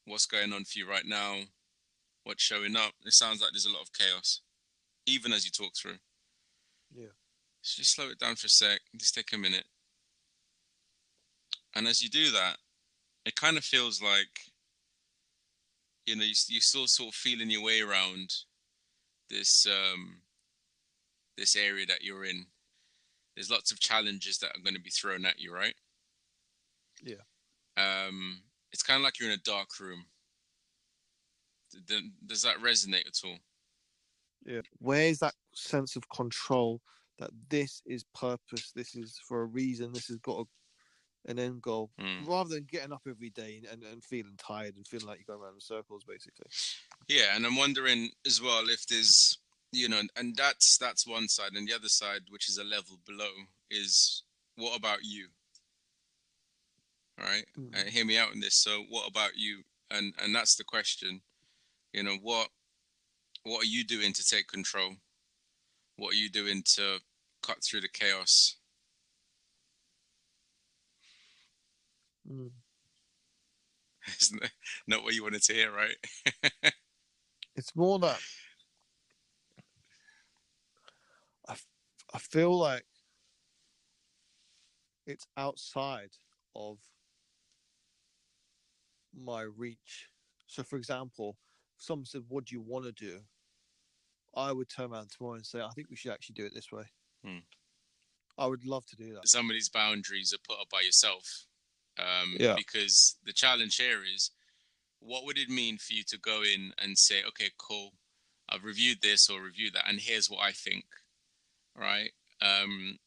what's 0.06 0.26
going 0.26 0.54
on 0.54 0.64
for 0.66 0.80
you 0.80 0.90
right 0.90 1.06
now, 1.06 1.38
what's 2.24 2.44
showing 2.44 2.76
up. 2.76 2.94
It 3.06 3.14
sounds 3.14 3.42
like 3.42 3.52
there's 3.52 3.66
a 3.66 3.72
lot 3.72 3.82
of 3.82 3.94
chaos, 3.94 4.42
even 5.06 5.34
as 5.34 5.46
you 5.46 5.52
talk 5.52 5.76
through. 5.76 5.98
Yeah. 6.94 7.14
So 7.62 7.82
just 7.82 7.96
slow 7.96 8.10
it 8.10 8.20
down 8.20 8.36
for 8.36 8.46
a 8.46 8.50
sec. 8.50 8.80
Just 8.96 9.16
take 9.16 9.34
a 9.34 9.38
minute. 9.38 9.66
And 11.76 11.88
as 11.88 12.02
you 12.02 12.10
do 12.10 12.32
that, 12.32 12.58
it 13.26 13.36
kind 13.36 13.58
of 13.58 13.64
feels 13.64 14.02
like, 14.02 14.52
you 16.06 16.16
know, 16.16 16.24
you, 16.24 16.36
you're 16.48 16.62
still 16.62 16.88
sort 16.88 17.10
of 17.10 17.16
feeling 17.16 17.50
your 17.50 17.64
way 17.64 17.82
around 17.82 18.34
this 19.30 19.68
um, 19.68 20.22
this 21.38 21.56
area 21.56 21.86
that 21.86 22.04
you're 22.04 22.26
in. 22.26 22.46
There's 23.36 23.52
lots 23.52 23.72
of 23.72 23.80
challenges 23.80 24.38
that 24.40 24.52
are 24.56 24.64
going 24.64 24.76
to 24.76 24.82
be 24.82 24.90
thrown 24.90 25.26
at 25.26 25.40
you, 25.40 25.54
right? 25.54 25.76
Yeah. 27.04 27.16
Um, 27.78 28.42
it's 28.72 28.84
kind 28.84 28.98
of 28.98 29.04
like 29.04 29.20
you're 29.20 29.30
in 29.30 29.38
a 29.38 29.44
dark 29.44 29.68
room. 29.80 30.06
Does 32.26 32.42
that 32.44 32.58
resonate 32.64 33.08
at 33.08 33.20
all? 33.26 33.38
Yeah. 34.46 34.62
Where 34.80 35.08
is 35.08 35.20
that 35.20 35.34
sense 35.54 35.98
of 35.98 36.08
control 36.10 36.80
that 37.20 37.32
this 37.50 37.82
is 37.86 38.06
purpose, 38.16 38.72
this 38.74 38.96
is 38.96 39.20
for 39.28 39.42
a 39.42 39.46
reason, 39.46 39.92
this 39.92 40.08
has 40.08 40.18
got 40.18 40.40
a, 40.40 40.44
an 41.28 41.40
end 41.40 41.62
goal, 41.62 41.92
Mm. 42.00 42.28
rather 42.28 42.50
than 42.56 42.66
getting 42.66 42.92
up 42.94 43.02
every 43.08 43.30
day 43.32 43.62
and, 43.72 43.84
and 43.84 44.04
feeling 44.04 44.36
tired 44.38 44.76
and 44.76 44.88
feeling 44.88 45.08
like 45.08 45.20
you're 45.20 45.36
going 45.36 45.44
around 45.44 45.56
in 45.56 45.62
circles, 45.62 46.04
basically. 46.04 46.46
Yeah, 47.08 47.36
and 47.36 47.46
I'm 47.46 47.56
wondering 47.56 48.10
as 48.26 48.42
well 48.42 48.70
if 48.70 48.86
there's, 48.88 49.38
you 49.72 49.90
know, 49.90 50.02
and 50.16 50.36
that's 50.36 50.78
that's 50.78 51.06
one 51.08 51.28
side, 51.28 51.54
and 51.54 51.68
the 51.68 51.74
other 51.74 51.90
side, 51.90 52.22
which 52.30 52.48
is 52.50 52.58
a 52.58 52.64
level 52.64 53.00
below, 53.06 53.32
is 53.70 54.24
what 54.56 54.78
about 54.78 55.00
you? 55.04 55.28
All 57.20 57.26
right, 57.26 57.46
Mm. 57.58 57.76
uh, 57.76 57.90
hear 57.90 58.06
me 58.06 58.18
out 58.18 58.32
on 58.32 58.40
this. 58.40 58.56
So, 58.56 58.84
what 58.90 59.08
about 59.10 59.36
you? 59.36 59.64
And 59.90 60.14
and 60.20 60.34
that's 60.36 60.56
the 60.56 60.64
question. 60.64 61.22
You 61.94 62.04
know, 62.04 62.18
what 62.22 62.50
what 63.44 63.64
are 63.64 63.68
you 63.68 63.84
doing 63.86 64.12
to 64.14 64.24
take 64.24 64.48
control? 64.48 64.96
What 65.98 66.14
are 66.14 66.18
you 66.18 66.30
doing 66.30 66.64
to 66.76 67.00
cut 67.42 67.64
through 67.64 67.82
the 67.82 67.88
chaos? 67.90 68.58
Mm. 72.32 72.52
Isn't 74.22 74.52
not 74.88 75.04
what 75.04 75.14
you 75.14 75.24
wanted 75.24 75.44
to 75.44 75.54
hear, 75.54 75.72
right? 75.72 75.96
It's 77.58 77.74
more 77.74 77.98
that 78.00 78.20
I, 81.48 81.54
f- 81.54 81.68
I 82.14 82.18
feel 82.18 82.58
like 82.58 82.84
it's 85.08 85.26
outside 85.38 86.10
of 86.54 86.80
my 89.18 89.44
reach. 89.44 90.10
So, 90.48 90.64
for 90.64 90.76
example, 90.76 91.38
if 91.78 91.84
someone 91.86 92.06
said, 92.06 92.24
What 92.28 92.46
do 92.46 92.56
you 92.56 92.62
want 92.62 92.86
to 92.86 92.92
do? 92.92 93.20
I 94.36 94.52
would 94.52 94.68
turn 94.70 94.92
around 94.92 95.12
tomorrow 95.12 95.36
and 95.36 95.46
say, 95.46 95.62
I 95.62 95.70
think 95.70 95.90
we 95.90 95.96
should 95.96 96.12
actually 96.12 96.34
do 96.34 96.46
it 96.46 96.54
this 96.54 96.72
way. 96.74 96.84
Hmm. 97.24 97.38
I 98.38 98.48
would 98.48 98.66
love 98.66 98.86
to 98.88 98.98
do 98.98 99.14
that. 99.14 99.30
some 99.30 99.50
of 99.50 99.54
these 99.54 99.70
boundaries 99.70 100.34
are 100.34 100.44
put 100.46 100.60
up 100.60 100.70
by 100.70 100.82
yourself. 100.82 101.46
Um, 101.98 102.36
Yeah. 102.40 102.56
Because 102.56 103.18
the 103.26 103.34
challenge 103.34 103.78
here 103.78 104.02
is, 104.04 104.32
what 105.00 105.26
would 105.26 105.38
it 105.38 105.50
mean 105.50 105.78
for 105.78 105.94
you 105.94 106.04
to 106.08 106.18
go 106.20 106.42
in 106.42 106.74
and 106.78 106.98
say, 106.98 107.24
okay, 107.28 107.52
cool, 107.58 107.94
I've 108.50 108.64
reviewed 108.64 109.02
this 109.02 109.30
or 109.30 109.42
reviewed 109.42 109.74
that, 109.74 109.88
and 109.88 110.00
here's 110.00 110.30
what 110.30 110.42
I 110.42 110.52
think, 110.52 110.86
right? 111.76 112.12
Um, 112.42 112.98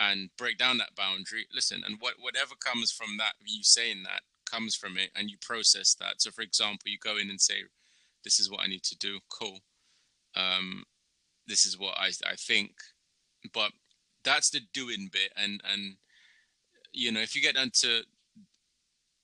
and 0.00 0.30
break 0.36 0.58
down 0.58 0.78
that 0.78 0.94
boundary. 0.96 1.46
Listen, 1.54 1.82
and 1.86 1.96
what 2.00 2.14
whatever 2.18 2.54
comes 2.56 2.90
from 2.90 3.16
that, 3.18 3.34
you 3.44 3.62
saying 3.62 4.02
that 4.04 4.22
comes 4.50 4.74
from 4.74 4.98
it, 4.98 5.10
and 5.14 5.30
you 5.30 5.36
process 5.40 5.94
that. 6.00 6.20
So, 6.20 6.30
for 6.30 6.42
example, 6.42 6.86
you 6.86 6.98
go 6.98 7.16
in 7.16 7.30
and 7.30 7.40
say, 7.40 7.62
this 8.24 8.40
is 8.40 8.50
what 8.50 8.60
I 8.60 8.66
need 8.66 8.82
to 8.84 8.96
do. 8.98 9.20
Cool. 9.28 9.60
Um, 10.34 10.84
this 11.46 11.64
is 11.64 11.78
what 11.78 11.96
I 11.96 12.08
I 12.26 12.34
think, 12.36 12.72
but 13.52 13.70
that's 14.24 14.50
the 14.50 14.60
doing 14.72 15.08
bit 15.12 15.32
and 15.36 15.60
and 15.70 15.96
you 16.94 17.12
know 17.12 17.20
if 17.20 17.34
you 17.34 17.42
get 17.42 17.54
down 17.54 17.70
to 17.72 18.02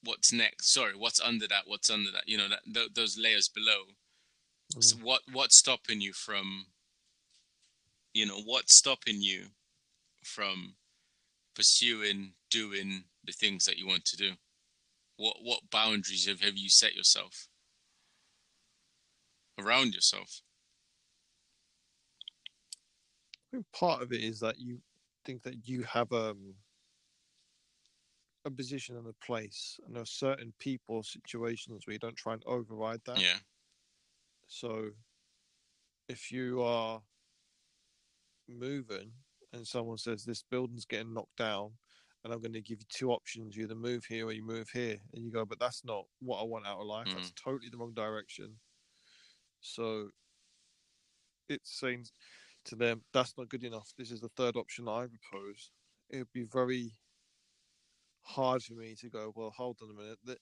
what's 0.05 0.33
next 0.33 0.73
sorry 0.73 0.93
what's 0.97 1.21
under 1.21 1.47
that 1.47 1.63
what's 1.67 1.91
under 1.91 2.11
that 2.11 2.27
you 2.27 2.37
know 2.37 2.49
that 2.49 2.61
th- 2.73 2.95
those 2.95 3.19
layers 3.19 3.49
below 3.49 3.85
so 4.79 4.97
what 5.03 5.21
what's 5.33 5.57
stopping 5.57 6.01
you 6.01 6.13
from 6.13 6.67
you 8.15 8.27
know 8.27 8.41
what's 8.45 8.75
stopping 8.77 9.21
you 9.21 9.47
from 10.25 10.75
pursuing 11.55 12.33
doing 12.51 13.05
the 13.25 13.33
things 13.33 13.65
that 13.65 13.77
you 13.77 13.87
want 13.87 14.05
to 14.07 14.17
do? 14.17 14.33
What 15.17 15.37
what 15.43 15.71
boundaries 15.71 16.27
have, 16.27 16.41
have 16.41 16.57
you 16.57 16.69
set 16.69 16.95
yourself 16.95 17.49
around 19.59 19.95
yourself? 19.95 20.41
I 23.53 23.57
think 23.57 23.67
part 23.73 24.03
of 24.03 24.13
it 24.13 24.23
is 24.23 24.41
that 24.41 24.59
you 24.59 24.79
think 25.25 25.43
that 25.43 25.69
you 25.69 25.83
have 25.83 26.13
um, 26.13 26.55
a 28.45 28.51
position 28.51 28.97
and 28.97 29.07
a 29.07 29.25
place, 29.25 29.79
and 29.85 29.95
there 29.95 30.03
are 30.03 30.07
certain 30.07 30.53
people, 30.59 31.03
situations 31.03 31.87
where 31.87 31.93
you 31.93 31.99
don't 31.99 32.17
try 32.17 32.33
and 32.33 32.43
override 32.47 33.01
that. 33.07 33.21
Yeah. 33.21 33.39
So, 34.47 34.91
if 36.09 36.33
you 36.33 36.63
are 36.63 37.01
moving 38.49 39.13
and 39.53 39.67
someone 39.67 39.99
says 39.99 40.25
this 40.25 40.45
building's 40.51 40.87
getting 40.87 41.15
knocked 41.15 41.37
down, 41.37 41.73
and 42.25 42.33
I'm 42.33 42.41
going 42.41 42.53
to 42.53 42.61
give 42.61 42.81
you 42.81 42.87
two 42.89 43.11
options: 43.11 43.57
you 43.57 43.65
either 43.65 43.75
move 43.75 44.05
here 44.07 44.27
or 44.27 44.33
you 44.33 44.45
move 44.45 44.71
here, 44.73 44.97
and 45.13 45.25
you 45.25 45.31
go, 45.31 45.45
but 45.45 45.61
that's 45.61 45.85
not 45.85 46.05
what 46.21 46.41
I 46.41 46.45
want 46.45 46.67
out 46.67 46.81
of 46.81 46.87
life. 46.87 47.09
That's 47.15 47.31
mm. 47.31 47.45
totally 47.45 47.71
the 47.71 47.79
wrong 47.79 47.93
direction. 47.95 48.55
So, 49.61 50.09
it's 51.49 51.79
saying 51.79 52.07
to 52.67 52.77
them, 52.77 53.03
that's 53.13 53.35
not 53.37 53.49
good 53.49 53.65
enough. 53.65 53.93
This 53.99 54.11
is 54.11 54.21
the 54.21 54.31
third 54.37 54.57
option 54.57 54.89
I 54.89 55.07
propose. 55.07 55.71
It 56.09 56.19
would 56.19 56.33
be 56.33 56.45
very 56.45 56.93
hard 58.23 58.63
for 58.63 58.75
me 58.75 58.95
to 58.97 59.09
go, 59.09 59.33
well, 59.35 59.51
hold 59.51 59.81
on 59.83 59.91
a 59.91 59.95
minute. 59.95 60.19
That 60.25 60.39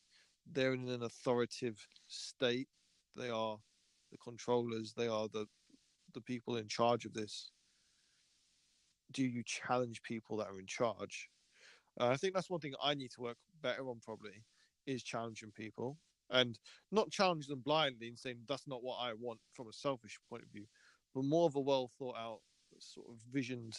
they're 0.47 0.75
in 0.75 0.89
an 0.89 1.03
authoritative 1.03 1.87
state. 2.07 2.69
They 3.17 3.31
are 3.31 3.59
the 4.11 4.19
controllers. 4.19 4.95
They 4.95 5.09
are 5.09 5.29
the 5.29 5.47
the 6.15 6.21
people 6.21 6.57
in 6.57 6.69
charge 6.69 7.05
of 7.05 7.13
this. 7.13 7.53
Do 9.13 9.25
you 9.25 9.43
challenge 9.45 10.03
people 10.03 10.37
that 10.39 10.49
are 10.49 10.59
in 10.59 10.67
charge? 10.67 11.29
Uh, 12.01 12.09
I 12.09 12.17
think 12.17 12.35
that's 12.35 12.51
one 12.51 12.61
thing 12.61 12.75
I 12.83 12.95
need 12.95 13.11
to 13.13 13.21
work 13.21 13.39
better 13.61 13.89
on. 13.89 14.01
Probably 14.01 14.45
is 14.87 15.03
challenging 15.03 15.53
people 15.53 15.99
and 16.31 16.59
not 16.91 17.11
challenge 17.11 17.47
them 17.47 17.61
blindly 17.61 18.09
and 18.09 18.19
saying 18.19 18.39
that's 18.47 18.67
not 18.67 18.83
what 18.83 18.97
I 18.97 19.13
want 19.15 19.41
from 19.53 19.69
a 19.69 19.73
selfish 19.73 20.19
point 20.29 20.43
of 20.43 20.51
view, 20.51 20.67
but 21.15 21.25
more 21.25 21.47
of 21.47 21.57
a 21.57 21.61
well 21.61 21.89
thought 21.99 22.17
out 22.17 22.41
sort 22.79 23.09
of 23.11 23.21
visioned. 23.31 23.75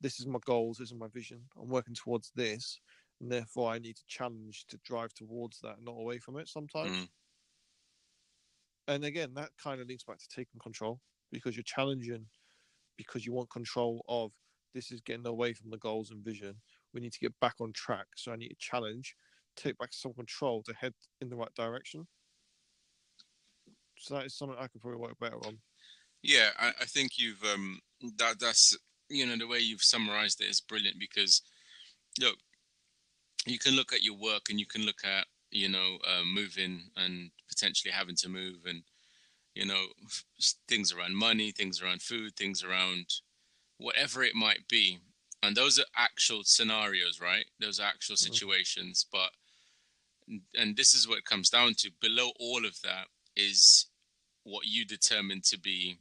This 0.00 0.18
is 0.18 0.26
my 0.26 0.38
goals. 0.44 0.78
This 0.78 0.90
is 0.90 0.94
my 0.94 1.08
vision. 1.08 1.42
I'm 1.60 1.68
working 1.68 1.94
towards 1.94 2.30
this, 2.34 2.80
and 3.20 3.30
therefore 3.30 3.70
I 3.70 3.78
need 3.78 3.96
to 3.96 4.06
challenge 4.06 4.66
to 4.68 4.78
drive 4.78 5.14
towards 5.14 5.60
that, 5.60 5.82
not 5.82 5.92
away 5.92 6.18
from 6.18 6.38
it. 6.38 6.48
Sometimes, 6.48 6.96
Mm. 6.96 7.08
and 8.88 9.04
again, 9.04 9.34
that 9.34 9.50
kind 9.62 9.80
of 9.80 9.88
links 9.88 10.04
back 10.04 10.18
to 10.18 10.28
taking 10.28 10.60
control 10.60 11.00
because 11.30 11.56
you're 11.56 11.62
challenging 11.64 12.26
because 12.96 13.26
you 13.26 13.32
want 13.32 13.50
control 13.50 14.04
of 14.08 14.32
this 14.74 14.92
is 14.92 15.00
getting 15.00 15.26
away 15.26 15.52
from 15.52 15.70
the 15.70 15.78
goals 15.78 16.10
and 16.10 16.24
vision. 16.24 16.60
We 16.92 17.00
need 17.00 17.12
to 17.12 17.20
get 17.20 17.38
back 17.40 17.56
on 17.60 17.72
track. 17.72 18.06
So 18.16 18.32
I 18.32 18.36
need 18.36 18.48
to 18.50 18.56
challenge, 18.56 19.16
take 19.56 19.78
back 19.78 19.92
some 19.92 20.14
control 20.14 20.62
to 20.64 20.74
head 20.74 20.94
in 21.20 21.28
the 21.28 21.36
right 21.36 21.54
direction. 21.54 22.08
So 23.98 24.14
that 24.14 24.26
is 24.26 24.34
something 24.36 24.56
I 24.58 24.66
could 24.68 24.80
probably 24.80 24.98
work 24.98 25.18
better 25.18 25.36
on. 25.46 25.60
Yeah, 26.22 26.50
I, 26.58 26.68
I 26.80 26.84
think 26.84 27.18
you've 27.18 27.42
um 27.44 27.80
that 28.16 28.38
that's 28.40 28.76
you 29.08 29.26
know 29.26 29.36
the 29.36 29.46
way 29.46 29.58
you've 29.58 29.82
summarized 29.82 30.40
it 30.40 30.48
is 30.48 30.60
brilliant 30.60 30.98
because 30.98 31.42
look, 32.20 32.38
you 33.46 33.58
can 33.58 33.74
look 33.74 33.92
at 33.92 34.02
your 34.02 34.16
work 34.16 34.42
and 34.50 34.60
you 34.60 34.66
can 34.66 34.82
look 34.82 35.04
at 35.04 35.26
you 35.50 35.68
know 35.68 35.98
uh, 36.06 36.22
moving 36.24 36.90
and 36.96 37.30
potentially 37.48 37.92
having 37.92 38.16
to 38.16 38.28
move 38.28 38.66
and 38.66 38.82
you 39.54 39.66
know 39.66 39.86
things 40.68 40.92
around 40.92 41.16
money, 41.16 41.50
things 41.52 41.82
around 41.82 42.02
food, 42.02 42.36
things 42.36 42.62
around 42.62 43.06
whatever 43.78 44.22
it 44.22 44.34
might 44.34 44.68
be, 44.68 44.98
and 45.42 45.56
those 45.56 45.78
are 45.78 45.86
actual 45.96 46.42
scenarios, 46.44 47.20
right? 47.20 47.46
Those 47.60 47.80
are 47.80 47.88
actual 47.88 48.16
Mhm. 48.16 48.18
situations, 48.18 49.06
but 49.10 49.30
and 50.54 50.76
this 50.76 50.94
is 50.94 51.08
what 51.08 51.18
it 51.18 51.24
comes 51.24 51.50
down 51.50 51.74
to. 51.74 51.90
Below 52.00 52.32
all 52.38 52.64
of 52.64 52.80
that 52.82 53.08
is 53.36 53.86
what 54.44 54.66
you 54.66 54.84
determine 54.84 55.40
to 55.42 55.58
be 55.58 55.98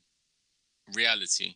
reality. 0.94 1.56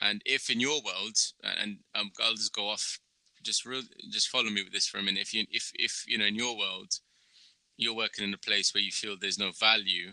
And 0.00 0.22
if 0.26 0.50
in 0.50 0.60
your 0.60 0.80
world, 0.82 1.16
and 1.42 1.78
um, 1.94 2.12
I'll 2.20 2.34
just 2.34 2.54
go 2.54 2.68
off, 2.68 2.98
just 3.42 3.64
real, 3.64 3.82
just 4.10 4.28
follow 4.28 4.50
me 4.50 4.62
with 4.62 4.72
this 4.72 4.86
for 4.86 4.98
a 4.98 5.02
minute. 5.02 5.22
If 5.22 5.34
you, 5.34 5.44
if, 5.50 5.70
if 5.74 6.04
you 6.06 6.18
know, 6.18 6.26
in 6.26 6.34
your 6.36 6.56
world, 6.56 6.92
you're 7.76 7.94
working 7.94 8.24
in 8.24 8.34
a 8.34 8.38
place 8.38 8.72
where 8.74 8.82
you 8.82 8.92
feel 8.92 9.16
there's 9.18 9.38
no 9.38 9.50
value 9.52 10.12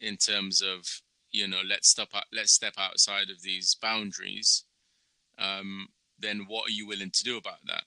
in 0.00 0.16
terms 0.16 0.62
of, 0.62 0.86
you 1.32 1.48
know, 1.48 1.60
let's 1.66 1.88
step 1.88 2.08
out, 2.14 2.24
let's 2.32 2.52
step 2.52 2.74
outside 2.78 3.30
of 3.30 3.42
these 3.42 3.76
boundaries. 3.80 4.64
Um, 5.38 5.88
then 6.18 6.44
what 6.46 6.68
are 6.68 6.72
you 6.72 6.86
willing 6.86 7.10
to 7.10 7.24
do 7.24 7.36
about 7.36 7.58
that? 7.66 7.84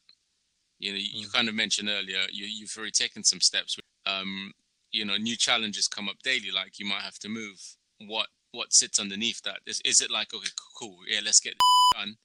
You 0.79 0.91
know, 0.91 0.99
you 0.99 1.27
Mm. 1.27 1.33
kind 1.33 1.49
of 1.49 1.55
mentioned 1.55 1.89
earlier, 1.89 2.27
you, 2.31 2.45
you've 2.45 2.75
already 2.77 2.91
taken 2.91 3.23
some 3.23 3.41
steps. 3.41 3.77
Um, 4.05 4.53
you 4.91 5.05
know, 5.05 5.17
new 5.17 5.35
challenges 5.35 5.87
come 5.87 6.07
up 6.09 6.19
daily. 6.23 6.51
Like 6.51 6.79
you 6.79 6.85
might 6.85 7.01
have 7.01 7.19
to 7.19 7.29
move. 7.29 7.59
What 7.99 8.29
what 8.51 8.73
sits 8.73 8.99
underneath 8.99 9.41
that? 9.43 9.59
Is 9.65 9.81
is 9.81 10.01
it 10.01 10.11
like 10.11 10.33
okay, 10.33 10.49
cool, 10.77 10.99
yeah, 11.07 11.21
let's 11.23 11.39
get 11.39 11.55
done? 11.95 12.17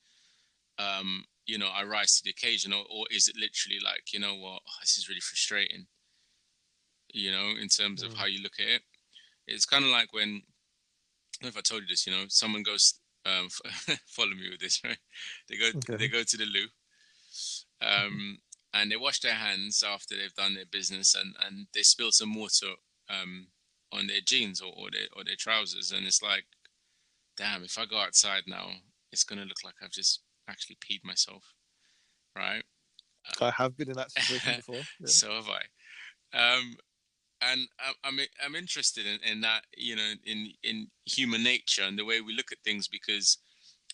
Um, 0.78 1.24
you 1.46 1.58
know, 1.58 1.68
I 1.68 1.84
rise 1.84 2.16
to 2.16 2.24
the 2.24 2.30
occasion, 2.30 2.72
or, 2.72 2.84
or 2.90 3.06
is 3.10 3.28
it 3.28 3.36
literally 3.36 3.78
like, 3.84 4.12
you 4.12 4.20
know 4.20 4.34
what, 4.34 4.62
oh, 4.66 4.78
this 4.80 4.96
is 4.96 5.08
really 5.08 5.20
frustrating. 5.20 5.86
You 7.12 7.30
know, 7.32 7.50
in 7.60 7.68
terms 7.68 8.02
of 8.02 8.12
Mm. 8.12 8.16
how 8.16 8.26
you 8.26 8.42
look 8.42 8.58
at 8.58 8.66
it, 8.66 8.82
it's 9.46 9.66
kind 9.66 9.84
of 9.84 9.90
like 9.90 10.12
when, 10.12 10.28
I 11.40 11.44
don't 11.44 11.44
know 11.44 11.48
if 11.48 11.56
I 11.56 11.60
told 11.60 11.82
you 11.82 11.88
this, 11.88 12.06
you 12.06 12.12
know, 12.12 12.24
someone 12.28 12.62
goes, 12.62 12.94
um, 13.26 13.48
follow 14.06 14.30
me 14.30 14.50
with 14.50 14.60
this, 14.60 14.80
right? 14.84 14.98
They 15.48 15.56
go, 15.56 15.70
Okay. 15.74 15.96
they 15.98 16.08
go 16.08 16.22
to 16.22 16.36
the 16.36 16.46
loo, 16.46 16.66
um, 17.80 18.38
and 18.74 18.90
they 18.90 18.96
wash 18.96 19.20
their 19.20 19.34
hands 19.34 19.82
after 19.86 20.16
they've 20.16 20.34
done 20.34 20.54
their 20.54 20.66
business, 20.70 21.14
and 21.14 21.34
and 21.46 21.66
they 21.74 21.82
spill 21.82 22.12
some 22.12 22.34
water, 22.34 22.72
um, 23.10 23.48
on 23.92 24.06
their 24.06 24.20
jeans 24.24 24.60
or, 24.60 24.72
or 24.76 24.90
their 24.90 25.06
or 25.16 25.24
their 25.24 25.36
trousers, 25.36 25.90
and 25.92 26.06
it's 26.06 26.22
like, 26.22 26.44
damn, 27.36 27.64
if 27.64 27.78
I 27.78 27.86
go 27.86 27.98
outside 27.98 28.44
now, 28.46 28.70
it's 29.12 29.24
gonna 29.24 29.44
look 29.44 29.64
like 29.64 29.74
I've 29.82 29.90
just 29.90 30.20
actually 30.52 30.76
peed 30.76 31.02
myself, 31.04 31.44
right? 32.36 32.62
I 33.40 33.50
have 33.50 33.76
been 33.76 33.88
in 33.90 33.96
that 33.96 34.10
situation 34.10 34.54
before. 34.56 34.82
Yeah. 35.00 35.06
So 35.06 35.32
have 35.32 35.48
I. 35.48 35.62
Um, 36.38 36.76
and 37.40 37.68
I'm 37.80 37.94
I'm 38.04 38.26
I'm 38.44 38.54
interested 38.54 39.04
in, 39.06 39.18
in 39.28 39.40
that, 39.40 39.62
you 39.76 39.96
know, 39.96 40.12
in 40.24 40.52
in 40.62 40.88
human 41.04 41.42
nature 41.42 41.82
and 41.82 41.98
the 41.98 42.04
way 42.04 42.20
we 42.20 42.34
look 42.34 42.52
at 42.52 42.58
things 42.64 42.88
because 42.88 43.38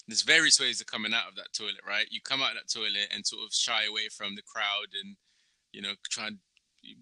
there's 0.07 0.23
various 0.23 0.59
ways 0.61 0.81
of 0.81 0.87
coming 0.87 1.13
out 1.15 1.29
of 1.29 1.37
that 1.37 1.53
toilet, 1.53 1.81
right? 1.87 2.07
You 2.11 2.21
come 2.23 2.43
out 2.43 2.53
of 2.53 2.57
that 2.57 2.73
toilet 2.73 3.09
and 3.15 3.27
sort 3.27 3.43
of 3.45 3.53
shy 3.53 3.85
away 3.85 4.09
from 4.17 4.35
the 4.35 4.43
crowd 4.43 4.89
and 5.03 5.17
you 5.73 5.83
know 5.83 5.93
try 6.11 6.27
and 6.29 6.39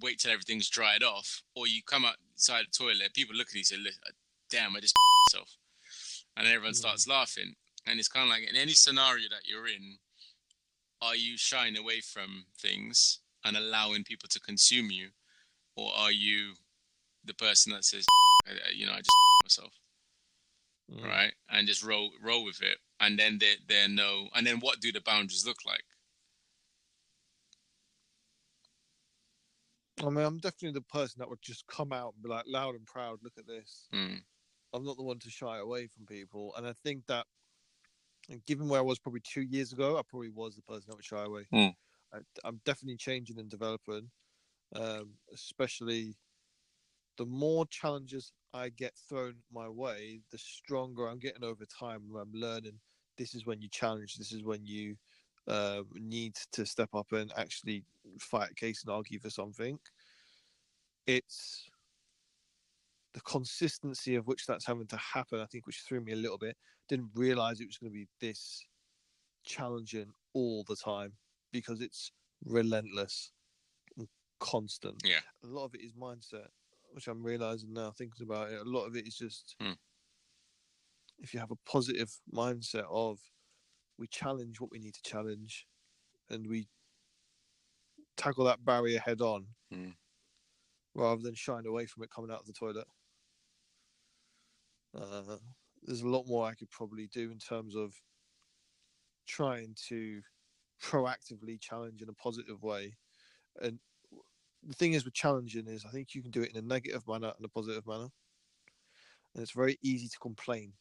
wait 0.00 0.18
till 0.20 0.32
everything's 0.32 0.68
dried 0.68 1.02
off, 1.02 1.42
or 1.54 1.66
you 1.66 1.82
come 1.86 2.04
outside 2.04 2.64
the 2.66 2.84
toilet, 2.84 3.14
people 3.14 3.36
look 3.36 3.48
at 3.48 3.54
you 3.54 3.60
and 3.60 3.66
say, 3.66 3.76
"Damn, 4.50 4.76
I 4.76 4.80
just 4.80 4.94
myself," 5.32 5.56
and 6.36 6.46
everyone 6.46 6.72
Mm. 6.74 6.76
starts 6.76 7.06
laughing. 7.06 7.54
And 7.86 7.98
it's 7.98 8.08
kind 8.08 8.24
of 8.24 8.30
like 8.30 8.48
in 8.48 8.56
any 8.56 8.72
scenario 8.72 9.28
that 9.30 9.46
you're 9.46 9.68
in, 9.68 9.98
are 11.00 11.14
you 11.14 11.36
shying 11.36 11.76
away 11.76 12.00
from 12.00 12.44
things 12.58 13.20
and 13.44 13.56
allowing 13.56 14.02
people 14.02 14.28
to 14.30 14.40
consume 14.40 14.90
you, 14.90 15.08
or 15.76 15.92
are 15.94 16.10
you 16.10 16.54
the 17.24 17.34
person 17.34 17.72
that 17.72 17.84
says, 17.84 18.04
you 18.74 18.86
know, 18.86 18.92
I 18.92 18.98
just 18.98 19.16
myself, 19.44 19.72
Mm. 20.90 21.04
right, 21.04 21.34
and 21.50 21.66
just 21.66 21.82
roll 21.82 22.12
roll 22.22 22.44
with 22.44 22.62
it, 22.62 22.78
and 23.00 23.18
then 23.18 23.38
there 23.38 23.56
there 23.68 23.88
no, 23.88 24.28
and 24.34 24.46
then 24.46 24.60
what 24.60 24.80
do 24.80 24.92
the 24.92 25.00
boundaries 25.00 25.44
look 25.44 25.58
like? 25.66 25.84
I 30.00 30.10
mean, 30.10 30.24
I'm 30.24 30.38
definitely 30.38 30.72
the 30.72 30.82
person 30.82 31.18
that 31.18 31.28
would 31.28 31.42
just 31.42 31.66
come 31.66 31.92
out 31.92 32.14
and 32.14 32.22
be 32.22 32.28
like 32.28 32.44
loud 32.46 32.74
and 32.74 32.86
proud, 32.86 33.18
look 33.22 33.32
at 33.38 33.46
this. 33.46 33.88
Mm, 33.92 34.22
I'm 34.72 34.84
not 34.84 34.96
the 34.96 35.02
one 35.02 35.18
to 35.20 35.30
shy 35.30 35.58
away 35.58 35.86
from 35.88 36.06
people. 36.06 36.54
And 36.56 36.66
I 36.66 36.74
think 36.84 37.06
that, 37.06 37.26
and 38.28 38.44
given 38.46 38.68
where 38.68 38.80
I 38.80 38.82
was 38.82 38.98
probably 38.98 39.20
two 39.20 39.42
years 39.42 39.72
ago, 39.72 39.98
I 39.98 40.02
probably 40.08 40.30
was 40.30 40.56
the 40.56 40.62
person 40.62 40.84
that 40.88 40.96
would 40.96 41.04
shy 41.04 41.24
away. 41.24 41.46
Mm. 41.52 41.74
I, 42.12 42.18
I'm 42.44 42.60
definitely 42.64 42.96
changing 42.96 43.38
and 43.38 43.48
developing, 43.48 44.10
um, 44.74 45.10
especially 45.32 46.14
the 47.18 47.26
more 47.26 47.66
challenges 47.66 48.32
I 48.52 48.68
get 48.70 48.94
thrown 49.08 49.34
my 49.52 49.68
way, 49.68 50.20
the 50.30 50.38
stronger 50.38 51.08
I'm 51.08 51.18
getting 51.18 51.44
over 51.44 51.64
time. 51.66 52.02
Where 52.08 52.22
I'm 52.22 52.32
learning 52.32 52.78
this 53.16 53.34
is 53.34 53.46
when 53.46 53.60
you 53.60 53.68
challenge, 53.68 54.16
this 54.16 54.32
is 54.32 54.42
when 54.42 54.64
you 54.64 54.96
uh, 55.48 55.82
need 55.94 56.34
to 56.52 56.66
step 56.66 56.90
up 56.94 57.12
and 57.12 57.32
actually 57.36 57.84
fight 58.18 58.50
a 58.50 58.54
case 58.54 58.82
and 58.84 58.92
argue 58.92 59.18
for 59.18 59.30
something. 59.30 59.78
It's 61.06 61.68
the 63.16 63.22
consistency 63.22 64.14
of 64.14 64.26
which 64.26 64.44
that's 64.44 64.66
having 64.66 64.86
to 64.88 64.96
happen, 64.98 65.40
I 65.40 65.46
think, 65.46 65.66
which 65.66 65.80
threw 65.88 66.02
me 66.02 66.12
a 66.12 66.16
little 66.16 66.36
bit. 66.36 66.54
Didn't 66.86 67.12
realize 67.14 67.62
it 67.62 67.66
was 67.66 67.78
going 67.78 67.90
to 67.90 67.98
be 67.98 68.06
this 68.20 68.62
challenging 69.42 70.12
all 70.34 70.64
the 70.64 70.76
time 70.76 71.14
because 71.50 71.80
it's 71.80 72.12
relentless 72.44 73.32
and 73.96 74.06
constant. 74.38 75.00
Yeah. 75.02 75.20
A 75.42 75.46
lot 75.46 75.64
of 75.64 75.74
it 75.74 75.80
is 75.80 75.94
mindset, 75.94 76.48
which 76.92 77.08
I'm 77.08 77.22
realizing 77.22 77.72
now, 77.72 77.90
thinking 77.90 78.26
about 78.26 78.52
it. 78.52 78.60
A 78.60 78.64
lot 78.64 78.84
of 78.84 78.94
it 78.96 79.06
is 79.06 79.16
just 79.16 79.56
Hmm. 79.58 79.72
if 81.18 81.32
you 81.32 81.40
have 81.40 81.50
a 81.50 81.56
positive 81.56 82.20
mindset 82.30 82.84
of 82.90 83.18
we 83.96 84.06
challenge 84.08 84.60
what 84.60 84.70
we 84.70 84.78
need 84.78 84.94
to 84.94 85.02
challenge 85.02 85.66
and 86.28 86.46
we 86.46 86.68
tackle 88.16 88.44
that 88.44 88.62
barrier 88.62 89.00
head 89.00 89.22
on 89.22 89.54
Hmm. 89.70 89.92
rather 90.94 91.22
than 91.22 91.34
shying 91.34 91.66
away 91.66 91.86
from 91.86 92.02
it 92.02 92.10
coming 92.10 92.30
out 92.30 92.40
of 92.40 92.46
the 92.46 92.52
toilet. 92.52 92.86
Uh, 94.96 95.36
there's 95.82 96.02
a 96.02 96.08
lot 96.08 96.26
more 96.26 96.46
I 96.46 96.54
could 96.54 96.70
probably 96.70 97.06
do 97.08 97.30
in 97.30 97.38
terms 97.38 97.76
of 97.76 97.94
trying 99.26 99.74
to 99.88 100.20
proactively 100.82 101.60
challenge 101.60 102.02
in 102.02 102.08
a 102.08 102.14
positive 102.14 102.62
way. 102.62 102.96
And 103.60 103.78
the 104.62 104.74
thing 104.74 104.94
is 104.94 105.04
with 105.04 105.14
challenging 105.14 105.66
is 105.66 105.84
I 105.84 105.90
think 105.90 106.14
you 106.14 106.22
can 106.22 106.30
do 106.30 106.42
it 106.42 106.50
in 106.50 106.56
a 106.56 106.66
negative 106.66 107.06
manner 107.06 107.32
and 107.36 107.44
a 107.44 107.48
positive 107.48 107.86
manner. 107.86 108.08
And 109.34 109.42
it's 109.42 109.52
very 109.52 109.78
easy 109.82 110.08
to 110.08 110.18
complain. 110.18 110.72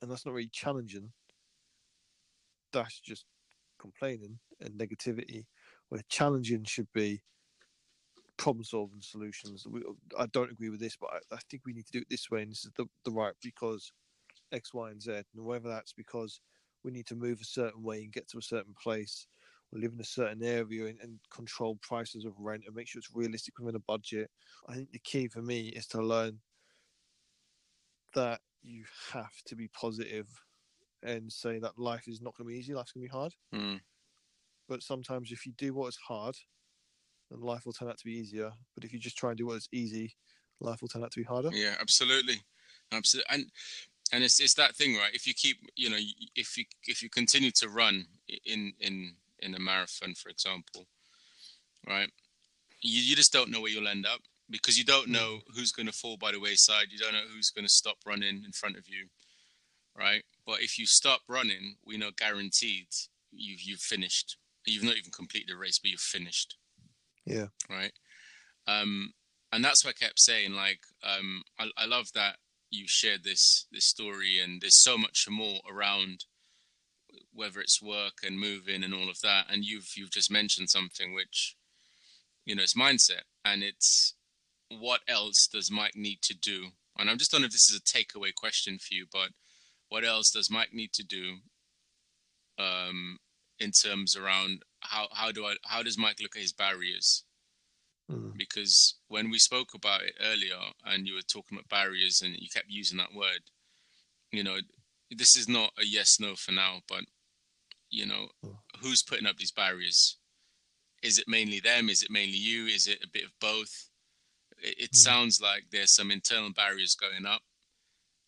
And 0.00 0.10
that's 0.10 0.24
not 0.24 0.34
really 0.34 0.50
challenging. 0.52 1.12
That's 2.72 3.00
just 3.00 3.26
complaining 3.78 4.38
and 4.60 4.78
negativity. 4.78 5.46
Where 5.88 6.02
challenging 6.08 6.64
should 6.64 6.92
be 6.92 7.22
problem 8.36 8.64
solving 8.64 9.00
solutions. 9.00 9.66
We, 9.68 9.82
I 10.18 10.26
don't 10.26 10.50
agree 10.50 10.68
with 10.68 10.80
this, 10.80 10.96
but 10.96 11.10
I, 11.12 11.34
I, 11.34 11.38
think 11.50 11.62
we 11.64 11.72
need 11.72 11.86
to 11.86 11.92
do 11.92 12.00
it 12.00 12.08
this 12.10 12.30
way, 12.30 12.42
and 12.42 12.50
this 12.50 12.64
is 12.64 12.72
the, 12.76 12.86
the 13.04 13.10
right 13.10 13.34
because 13.42 13.92
X, 14.52 14.74
Y, 14.74 14.90
and 14.90 15.02
Z. 15.02 15.12
And 15.12 15.44
whether 15.44 15.68
that's 15.68 15.92
because 15.92 16.40
we 16.84 16.90
need 16.90 17.06
to 17.06 17.16
move 17.16 17.40
a 17.40 17.44
certain 17.44 17.82
way 17.82 18.02
and 18.02 18.12
get 18.12 18.28
to 18.28 18.38
a 18.38 18.42
certain 18.42 18.74
place, 18.82 19.26
or 19.72 19.78
live 19.78 19.92
in 19.92 20.00
a 20.00 20.04
certain 20.04 20.42
area 20.42 20.86
and, 20.86 20.98
and 21.00 21.18
control 21.30 21.78
prices 21.82 22.24
of 22.24 22.32
rent 22.38 22.64
and 22.66 22.74
make 22.74 22.88
sure 22.88 22.98
it's 22.98 23.14
realistic 23.14 23.58
within 23.58 23.76
a 23.76 23.80
budget. 23.80 24.30
I 24.68 24.74
think 24.74 24.92
the 24.92 25.00
key 25.00 25.28
for 25.28 25.42
me 25.42 25.68
is 25.68 25.86
to 25.88 26.02
learn 26.02 26.38
that 28.14 28.40
you 28.62 28.84
have 29.12 29.32
to 29.46 29.56
be 29.56 29.68
positive 29.68 30.26
and 31.02 31.30
say 31.30 31.58
that 31.58 31.78
life 31.78 32.04
is 32.08 32.20
not 32.20 32.36
going 32.36 32.48
to 32.48 32.52
be 32.52 32.58
easy, 32.58 32.74
life's 32.74 32.92
going 32.92 33.06
to 33.06 33.12
be 33.12 33.18
hard. 33.18 33.34
Mm. 33.54 33.80
But 34.68 34.82
sometimes 34.82 35.30
if 35.30 35.46
you 35.46 35.52
do 35.56 35.74
what 35.74 35.88
is 35.88 35.96
hard, 35.96 36.36
then 37.30 37.40
life 37.40 37.66
will 37.66 37.72
turn 37.72 37.88
out 37.88 37.98
to 37.98 38.04
be 38.04 38.12
easier. 38.12 38.50
But 38.74 38.84
if 38.84 38.92
you 38.92 38.98
just 38.98 39.16
try 39.16 39.30
and 39.30 39.38
do 39.38 39.46
what 39.46 39.56
is 39.56 39.68
easy, 39.72 40.14
life 40.60 40.80
will 40.80 40.88
turn 40.88 41.02
out 41.04 41.12
to 41.12 41.20
be 41.20 41.24
harder. 41.24 41.50
Yeah, 41.52 41.74
absolutely, 41.80 42.36
absolutely. 42.92 43.34
And 43.34 43.46
and 44.12 44.22
it's 44.24 44.40
it's 44.40 44.54
that 44.54 44.76
thing, 44.76 44.96
right? 44.96 45.14
If 45.14 45.26
you 45.26 45.34
keep, 45.34 45.58
you 45.76 45.90
know, 45.90 45.98
if 46.34 46.56
you 46.56 46.64
if 46.86 47.02
you 47.02 47.10
continue 47.10 47.50
to 47.52 47.68
run 47.68 48.06
in 48.44 48.72
in 48.80 49.14
in 49.40 49.54
a 49.54 49.58
marathon, 49.58 50.14
for 50.14 50.28
example, 50.28 50.86
right? 51.86 52.10
You 52.80 53.02
you 53.02 53.16
just 53.16 53.32
don't 53.32 53.50
know 53.50 53.60
where 53.60 53.70
you'll 53.70 53.88
end 53.88 54.06
up 54.06 54.20
because 54.48 54.78
you 54.78 54.84
don't 54.84 55.08
know 55.08 55.38
mm. 55.38 55.42
who's 55.54 55.72
going 55.72 55.86
to 55.86 55.92
fall 55.92 56.16
by 56.16 56.32
the 56.32 56.40
wayside. 56.40 56.86
You 56.90 56.98
don't 56.98 57.12
know 57.12 57.26
who's 57.34 57.50
going 57.50 57.64
to 57.64 57.72
stop 57.72 57.96
running 58.06 58.42
in 58.44 58.52
front 58.52 58.76
of 58.76 58.88
you, 58.88 59.06
right? 59.98 60.22
But 60.46 60.60
if 60.60 60.78
you 60.78 60.86
stop 60.86 61.20
running, 61.28 61.76
we 61.84 61.96
know 61.96 62.10
guaranteed 62.16 62.88
you've 63.32 63.62
you've 63.62 63.80
finished. 63.80 64.36
You've 64.66 64.84
not 64.84 64.96
even 64.96 65.12
completed 65.12 65.48
the 65.48 65.56
race, 65.56 65.78
but 65.78 65.90
you've 65.90 66.00
finished. 66.00 66.56
Yeah. 67.26 67.46
Right. 67.68 67.92
Um, 68.66 69.12
and 69.52 69.64
that's 69.64 69.84
what 69.84 69.94
I 70.00 70.04
kept 70.04 70.20
saying. 70.20 70.52
Like, 70.52 70.80
um, 71.02 71.42
I, 71.58 71.68
I 71.76 71.86
love 71.86 72.08
that 72.14 72.36
you 72.70 72.84
shared 72.86 73.24
this 73.24 73.66
this 73.70 73.84
story, 73.86 74.40
and 74.42 74.60
there's 74.60 74.82
so 74.82 74.96
much 74.98 75.26
more 75.28 75.60
around 75.70 76.24
whether 77.32 77.60
it's 77.60 77.82
work 77.82 78.14
and 78.24 78.38
moving 78.38 78.82
and 78.82 78.94
all 78.94 79.08
of 79.10 79.20
that. 79.22 79.46
And 79.50 79.64
you've 79.64 79.88
you've 79.96 80.10
just 80.10 80.30
mentioned 80.30 80.70
something 80.70 81.14
which, 81.14 81.56
you 82.44 82.54
know, 82.54 82.62
it's 82.62 82.74
mindset, 82.76 83.22
and 83.44 83.62
it's 83.62 84.14
what 84.68 85.00
else 85.08 85.46
does 85.46 85.70
Mike 85.70 85.94
need 85.94 86.20
to 86.22 86.34
do? 86.34 86.66
And 86.98 87.10
I'm 87.10 87.18
just 87.18 87.32
wondering 87.32 87.48
if 87.48 87.52
this 87.52 87.70
is 87.70 87.78
a 87.78 87.80
takeaway 87.80 88.34
question 88.34 88.78
for 88.78 88.94
you, 88.94 89.06
but 89.12 89.30
what 89.88 90.04
else 90.04 90.30
does 90.30 90.50
Mike 90.50 90.72
need 90.72 90.92
to 90.94 91.04
do 91.04 91.36
um, 92.58 93.18
in 93.60 93.70
terms 93.70 94.16
around 94.16 94.62
how 94.88 95.08
how 95.12 95.32
do 95.32 95.44
I 95.46 95.56
how 95.64 95.82
does 95.82 95.98
Mike 95.98 96.20
look 96.20 96.36
at 96.36 96.42
his 96.42 96.52
barriers? 96.52 97.24
Mm. 98.10 98.36
Because 98.36 98.94
when 99.08 99.30
we 99.30 99.38
spoke 99.38 99.74
about 99.74 100.02
it 100.02 100.14
earlier, 100.22 100.58
and 100.84 101.06
you 101.06 101.14
were 101.14 101.22
talking 101.22 101.58
about 101.58 101.68
barriers, 101.68 102.22
and 102.22 102.34
you 102.36 102.48
kept 102.48 102.68
using 102.68 102.98
that 102.98 103.14
word, 103.14 103.40
you 104.30 104.44
know, 104.44 104.58
this 105.10 105.36
is 105.36 105.48
not 105.48 105.72
a 105.78 105.84
yes 105.84 106.18
no 106.20 106.34
for 106.36 106.52
now, 106.52 106.80
but 106.88 107.04
you 107.90 108.06
know, 108.06 108.28
mm. 108.44 108.56
who's 108.80 109.02
putting 109.02 109.26
up 109.26 109.36
these 109.36 109.52
barriers? 109.52 110.18
Is 111.02 111.18
it 111.18 111.28
mainly 111.28 111.60
them? 111.60 111.88
Is 111.88 112.02
it 112.02 112.10
mainly 112.10 112.36
you? 112.36 112.66
Is 112.66 112.86
it 112.86 112.98
a 113.04 113.08
bit 113.08 113.24
of 113.24 113.30
both? 113.40 113.90
It, 114.58 114.78
it 114.78 114.90
mm. 114.92 114.96
sounds 114.96 115.40
like 115.40 115.64
there's 115.70 115.94
some 115.94 116.10
internal 116.10 116.52
barriers 116.52 116.94
going 116.94 117.26
up, 117.26 117.42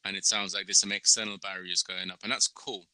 and 0.05 0.16
it 0.16 0.25
sounds 0.25 0.55
like 0.55 0.66
there's 0.66 0.81
some 0.81 0.92
external 0.92 1.38
barriers 1.38 1.83
going 1.83 2.11
up, 2.11 2.18
and 2.23 2.33
that's 2.33 2.49
cool. 2.49 2.87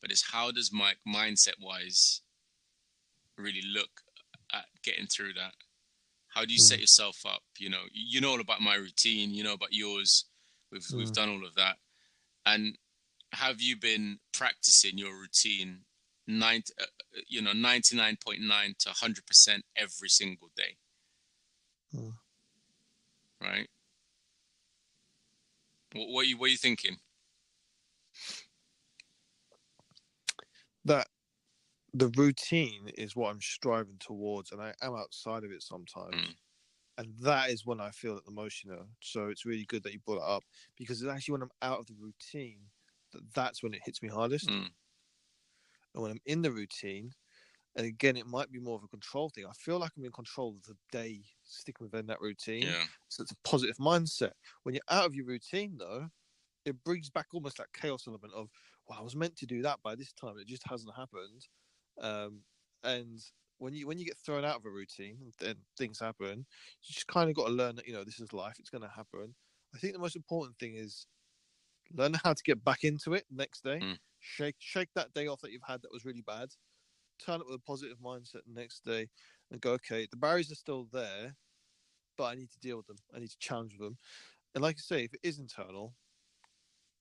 But 0.00 0.12
it's 0.12 0.30
how 0.32 0.52
does 0.52 0.72
Mike 0.72 0.98
mindset 1.06 1.60
wise 1.60 2.22
really 3.38 3.62
look 3.72 3.90
at 4.52 4.64
getting 4.82 5.06
through 5.06 5.34
that? 5.34 5.52
How 6.28 6.44
do 6.44 6.52
you 6.52 6.60
mm. 6.60 6.64
set 6.64 6.80
yourself 6.80 7.20
up? 7.26 7.42
You 7.58 7.70
know, 7.70 7.82
you 7.92 8.20
know 8.20 8.30
all 8.30 8.40
about 8.40 8.60
my 8.60 8.74
routine. 8.74 9.32
You 9.32 9.44
know 9.44 9.54
about 9.54 9.72
yours. 9.72 10.26
We've 10.70 10.82
mm. 10.82 10.98
we've 10.98 11.12
done 11.12 11.30
all 11.30 11.44
of 11.44 11.54
that. 11.54 11.76
And 12.46 12.76
have 13.32 13.60
you 13.60 13.76
been 13.76 14.18
practicing 14.32 14.98
your 14.98 15.14
routine? 15.18 15.80
Nine, 16.26 16.62
uh, 16.80 16.84
you 17.26 17.40
know, 17.40 17.52
ninety 17.54 17.96
nine 17.96 18.18
point 18.22 18.40
nine 18.42 18.74
to 18.80 18.90
hundred 18.90 19.26
percent 19.26 19.64
every 19.76 20.08
single 20.08 20.50
day. 20.54 20.76
Mm. 21.94 22.12
Right. 23.40 23.68
What, 25.94 26.08
what 26.10 26.20
are 26.22 26.28
you 26.28 26.36
what 26.36 26.46
are 26.46 26.50
you 26.50 26.58
thinking? 26.58 26.96
That 30.84 31.06
the 31.94 32.08
routine 32.16 32.90
is 32.96 33.16
what 33.16 33.30
I'm 33.30 33.40
striving 33.40 33.96
towards, 33.98 34.52
and 34.52 34.60
I 34.60 34.74
am 34.82 34.94
outside 34.94 35.44
of 35.44 35.52
it 35.52 35.62
sometimes. 35.62 36.16
Mm. 36.16 36.34
And 36.98 37.14
that 37.22 37.50
is 37.50 37.64
when 37.64 37.80
I 37.80 37.90
feel 37.90 38.16
it 38.16 38.24
the 38.24 38.32
most, 38.32 38.64
you 38.64 38.72
know. 38.72 38.84
So 39.00 39.28
it's 39.28 39.46
really 39.46 39.64
good 39.66 39.84
that 39.84 39.92
you 39.92 40.00
brought 40.00 40.16
it 40.16 40.28
up 40.28 40.42
because 40.76 41.00
it's 41.00 41.10
actually 41.10 41.32
when 41.32 41.42
I'm 41.42 41.50
out 41.62 41.78
of 41.78 41.86
the 41.86 41.94
routine 41.98 42.58
that 43.12 43.22
that's 43.34 43.62
when 43.62 43.72
it 43.72 43.80
hits 43.84 44.02
me 44.02 44.08
hardest. 44.08 44.48
Mm. 44.48 44.68
And 45.94 46.02
when 46.02 46.10
I'm 46.10 46.20
in 46.26 46.42
the 46.42 46.50
routine, 46.50 47.12
and 47.76 47.86
again, 47.86 48.16
it 48.16 48.26
might 48.26 48.50
be 48.50 48.58
more 48.58 48.76
of 48.76 48.82
a 48.82 48.88
control 48.88 49.30
thing. 49.30 49.46
I 49.46 49.52
feel 49.52 49.78
like 49.78 49.92
I'm 49.96 50.04
in 50.04 50.10
control 50.10 50.56
of 50.56 50.62
the 50.64 50.76
day, 50.90 51.22
sticking 51.44 51.86
within 51.86 52.06
that 52.08 52.20
routine. 52.20 52.62
Yeah. 52.62 52.84
So 53.08 53.22
it's 53.22 53.32
a 53.32 53.36
positive 53.44 53.76
mindset. 53.76 54.32
When 54.64 54.74
you're 54.74 54.82
out 54.90 55.06
of 55.06 55.14
your 55.14 55.26
routine, 55.26 55.76
though, 55.78 56.08
it 56.64 56.82
brings 56.84 57.08
back 57.08 57.26
almost 57.32 57.58
that 57.58 57.72
chaos 57.72 58.08
element 58.08 58.32
of, 58.34 58.48
well, 58.88 58.98
I 58.98 59.02
was 59.02 59.14
meant 59.14 59.36
to 59.36 59.46
do 59.46 59.62
that 59.62 59.78
by 59.82 59.94
this 59.94 60.12
time. 60.12 60.34
It 60.40 60.48
just 60.48 60.68
hasn't 60.68 60.94
happened. 60.96 61.46
Um, 62.00 62.40
and 62.84 63.20
when 63.58 63.74
you 63.74 63.86
when 63.86 63.98
you 63.98 64.04
get 64.04 64.18
thrown 64.18 64.44
out 64.44 64.56
of 64.56 64.64
a 64.64 64.70
routine 64.70 65.18
and 65.40 65.56
things 65.76 65.98
happen, 65.98 66.46
you 66.82 66.94
just 66.94 67.06
kind 67.08 67.28
of 67.28 67.36
got 67.36 67.46
to 67.46 67.52
learn 67.52 67.76
that 67.76 67.86
you 67.86 67.92
know 67.92 68.04
this 68.04 68.20
is 68.20 68.32
life. 68.32 68.56
It's 68.58 68.70
going 68.70 68.82
to 68.82 68.88
happen. 68.88 69.34
I 69.74 69.78
think 69.78 69.92
the 69.92 69.98
most 69.98 70.16
important 70.16 70.58
thing 70.58 70.74
is 70.76 71.06
learn 71.92 72.14
how 72.24 72.32
to 72.32 72.42
get 72.42 72.64
back 72.64 72.84
into 72.84 73.14
it 73.14 73.24
next 73.30 73.64
day. 73.64 73.80
Mm. 73.82 73.98
Shake 74.20 74.56
shake 74.58 74.88
that 74.94 75.12
day 75.12 75.26
off 75.26 75.40
that 75.40 75.52
you've 75.52 75.62
had 75.66 75.82
that 75.82 75.92
was 75.92 76.04
really 76.04 76.22
bad. 76.26 76.48
Turn 77.24 77.40
it 77.40 77.46
with 77.46 77.56
a 77.56 77.66
positive 77.66 77.98
mindset 77.98 78.44
the 78.46 78.60
next 78.60 78.84
day 78.84 79.08
and 79.50 79.60
go, 79.60 79.72
okay, 79.72 80.06
the 80.10 80.16
barriers 80.16 80.52
are 80.52 80.56
still 80.56 80.86
there, 80.92 81.34
but 82.16 82.24
I 82.24 82.34
need 82.36 82.50
to 82.50 82.58
deal 82.60 82.76
with 82.76 82.86
them. 82.86 82.98
I 83.14 83.18
need 83.18 83.30
to 83.30 83.38
challenge 83.38 83.76
them. 83.76 83.98
And 84.54 84.62
like 84.62 84.76
I 84.76 84.80
say, 84.80 85.04
if 85.04 85.14
it 85.14 85.20
is 85.24 85.40
internal, 85.40 85.94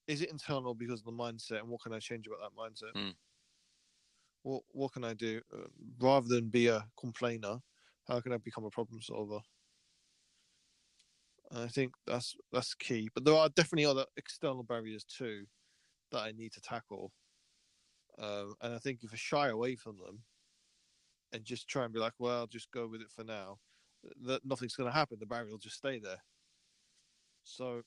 is 0.07 0.21
it 0.21 0.31
internal 0.31 0.73
because 0.73 1.01
of 1.01 1.05
the 1.05 1.11
mindset 1.11 1.59
and 1.59 1.69
what 1.69 1.81
can 1.81 1.93
I 1.93 1.99
change 1.99 2.25
about 2.25 2.39
that 2.39 2.57
mindset? 2.59 2.99
Mm 2.99 3.13
what 4.47 4.63
what 4.71 4.93
can 4.93 5.03
I 5.03 5.13
do 5.13 5.41
uh, 5.53 5.67
rather 5.99 6.27
than 6.27 6.47
be 6.47 6.67
a 6.67 6.85
complainer? 6.97 7.57
How 8.07 8.21
can 8.21 8.31
I 8.31 8.37
become 8.37 8.63
a 8.63 8.69
problem 8.69 9.01
solver? 9.01 9.39
And 11.51 11.63
I 11.63 11.67
think 11.67 11.93
that's 12.05 12.35
that's 12.53 12.73
key. 12.73 13.09
But 13.13 13.25
there 13.25 13.35
are 13.35 13.49
definitely 13.49 13.85
other 13.85 14.05
external 14.15 14.63
barriers 14.63 15.03
too 15.03 15.45
that 16.11 16.19
I 16.19 16.31
need 16.31 16.53
to 16.53 16.61
tackle. 16.61 17.11
Um, 18.19 18.55
and 18.61 18.73
I 18.73 18.77
think 18.77 19.03
if 19.03 19.13
I 19.13 19.17
shy 19.17 19.49
away 19.49 19.75
from 19.75 19.97
them 19.97 20.23
and 21.33 21.43
just 21.43 21.67
try 21.67 21.83
and 21.83 21.93
be 21.93 21.99
like, 21.99 22.13
well, 22.17 22.39
I'll 22.39 22.47
just 22.47 22.71
go 22.71 22.87
with 22.87 23.01
it 23.01 23.11
for 23.13 23.23
now, 23.23 23.59
that 24.25 24.45
nothing's 24.45 24.75
going 24.75 24.89
to 24.89 24.97
happen. 24.97 25.17
The 25.19 25.25
barrier 25.25 25.51
will 25.51 25.57
just 25.57 25.75
stay 25.75 25.99
there. 25.99 26.23
So 27.43 27.83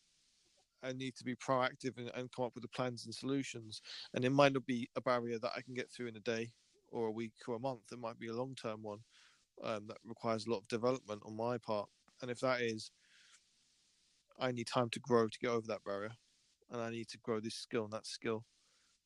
I 0.83 0.93
need 0.93 1.15
to 1.17 1.25
be 1.25 1.37
proactive 1.37 1.97
and, 1.99 2.11
and 2.15 2.33
come 2.33 2.45
up 2.45 2.55
with 2.55 2.63
the 2.63 2.69
plans 2.69 3.05
and 3.05 3.15
solutions. 3.15 3.83
And 4.15 4.25
it 4.25 4.31
might 4.31 4.53
not 4.53 4.67
be 4.67 4.89
a 4.97 5.01
barrier 5.01 5.39
that 5.39 5.53
I 5.57 5.61
can 5.63 5.75
get 5.75 5.91
through 5.91 6.09
in 6.09 6.17
a 6.17 6.21
day 6.21 6.53
or 6.89 7.09
a 7.09 7.13
week 7.13 7.33
or 7.47 7.57
a 7.57 7.61
month. 7.61 7.93
It 7.93 7.99
might 7.99 8.19
be 8.19 8.29
a 8.29 8.35
long 8.35 8.55
term 8.55 8.83
one 8.83 9.01
um, 9.63 9.87
that 9.89 9.99
requires 10.05 10.47
a 10.47 10.51
lot 10.51 10.59
of 10.59 10.69
development 10.69 11.23
on 11.25 11.37
my 11.37 11.59
part. 11.59 11.89
And 12.23 12.31
if 12.31 12.41
that 12.41 12.61
is, 12.61 12.91
I 14.39 14.53
need 14.53 14.67
time 14.67 14.89
to 14.91 15.01
grow 15.01 15.29
to 15.29 15.39
get 15.39 15.51
over 15.51 15.67
that 15.69 15.85
barrier, 15.85 16.13
and 16.71 16.81
I 16.81 16.91
need 16.91 17.09
to 17.09 17.19
grow 17.19 17.41
this 17.41 17.57
skill 17.57 17.85
and 17.85 17.93
that 17.93 18.07
skill, 18.07 18.45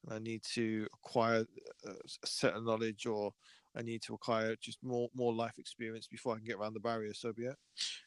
and 0.04 0.14
I 0.14 0.18
need 0.18 0.42
to 0.54 0.86
acquire 0.94 1.44
uh, 1.86 1.92
a 2.22 2.26
set 2.26 2.54
of 2.54 2.64
knowledge 2.64 3.06
or 3.06 3.32
I 3.76 3.82
need 3.82 4.02
to 4.02 4.14
acquire 4.14 4.54
just 4.60 4.78
more 4.82 5.08
more 5.14 5.34
life 5.34 5.58
experience 5.58 6.06
before 6.06 6.34
I 6.34 6.36
can 6.36 6.44
get 6.44 6.56
around 6.56 6.74
the 6.74 6.80
barrier. 6.80 7.12
So 7.14 7.32
be 7.32 7.46
it. 7.46 7.56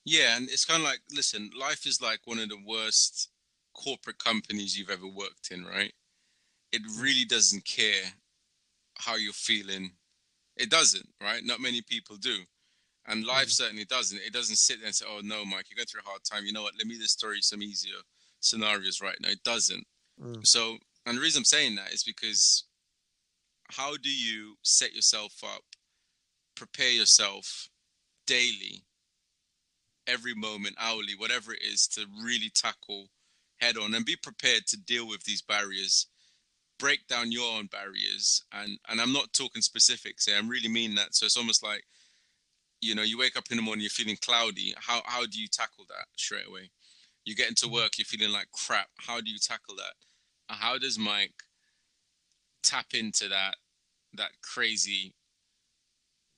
Yeah, 0.05 0.37
and 0.37 0.49
it's 0.49 0.63
kind 0.63 0.81
of 0.81 0.87
like, 0.87 1.01
listen, 1.13 1.49
life 1.59 1.85
is 1.85 2.01
like 2.01 2.21
one 2.25 2.39
of 2.39 2.47
the 2.47 2.61
worst 2.65 3.29
corporate 3.77 4.19
companies 4.19 4.77
you've 4.77 4.89
ever 4.89 5.07
worked 5.07 5.51
in, 5.51 5.65
right? 5.65 5.93
It 6.71 6.81
really 6.99 7.25
doesn't 7.25 7.63
care 7.63 8.03
how 8.97 9.15
you're 9.15 9.33
feeling. 9.33 9.91
It 10.57 10.69
doesn't, 10.69 11.07
right? 11.21 11.43
Not 11.43 11.61
many 11.61 11.81
people 11.81 12.17
do. 12.17 12.37
And 13.07 13.25
life 13.25 13.47
mm. 13.47 13.51
certainly 13.51 13.85
doesn't. 13.85 14.19
It 14.19 14.33
doesn't 14.33 14.57
sit 14.57 14.79
there 14.79 14.87
and 14.87 14.95
say, 14.95 15.05
oh, 15.07 15.21
no, 15.23 15.45
Mike, 15.45 15.67
you're 15.69 15.77
going 15.77 15.85
through 15.85 16.01
a 16.05 16.09
hard 16.09 16.23
time. 16.29 16.45
You 16.45 16.51
know 16.51 16.63
what? 16.63 16.73
Let 16.77 16.87
me 16.87 16.97
just 16.97 17.17
story 17.17 17.37
some 17.41 17.61
easier 17.61 17.95
scenarios 18.41 19.01
right 19.01 19.15
now. 19.21 19.29
It 19.29 19.43
doesn't. 19.43 19.85
Mm. 20.21 20.45
So, 20.45 20.77
and 21.05 21.17
the 21.17 21.21
reason 21.21 21.41
I'm 21.41 21.45
saying 21.45 21.75
that 21.75 21.93
is 21.93 22.03
because 22.03 22.65
how 23.69 23.95
do 23.95 24.09
you 24.09 24.55
set 24.63 24.93
yourself 24.93 25.33
up, 25.43 25.63
prepare 26.55 26.91
yourself 26.91 27.69
daily, 28.25 28.83
every 30.07 30.33
moment, 30.33 30.75
hourly, 30.79 31.13
whatever 31.17 31.53
it 31.53 31.61
is, 31.61 31.87
to 31.87 32.05
really 32.23 32.51
tackle 32.53 33.07
head 33.59 33.77
on 33.77 33.93
and 33.93 34.05
be 34.05 34.15
prepared 34.15 34.67
to 34.67 34.77
deal 34.77 35.07
with 35.07 35.23
these 35.23 35.41
barriers. 35.41 36.07
Break 36.79 37.07
down 37.07 37.31
your 37.31 37.57
own 37.57 37.67
barriers. 37.67 38.43
And 38.51 38.77
and 38.89 39.01
i'm 39.01 39.13
not 39.13 39.33
talking 39.33 39.61
specifics 39.61 40.25
here. 40.25 40.37
I'm 40.37 40.49
really 40.49 40.69
mean 40.69 40.95
that. 40.95 41.15
So 41.15 41.25
it's 41.25 41.37
almost 41.37 41.63
like 41.63 41.83
you 42.81 42.93
know 42.93 43.01
you 43.01 43.17
wake 43.17 43.35
up 43.35 43.45
in 43.49 43.57
the 43.57 43.63
morning 43.63 43.81
you're 43.81 43.89
feeling 43.89 44.17
cloudy. 44.21 44.73
How 44.77 45.01
how 45.05 45.25
do 45.25 45.39
you 45.41 45.47
tackle 45.47 45.85
that 45.89 46.05
straight 46.15 46.47
away? 46.47 46.69
You 47.25 47.35
get 47.35 47.49
into 47.49 47.67
work 47.67 47.97
you're 47.97 48.05
feeling 48.05 48.31
like 48.33 48.47
crap. 48.51 48.89
How 48.99 49.19
do 49.19 49.29
you 49.31 49.39
tackle 49.39 49.75
that? 49.77 50.55
How 50.55 50.77
does 50.77 50.99
mike 50.99 51.33
tap 52.63 52.87
into 52.93 53.29
that 53.29 53.55
that 54.13 54.31
crazy 54.41 55.13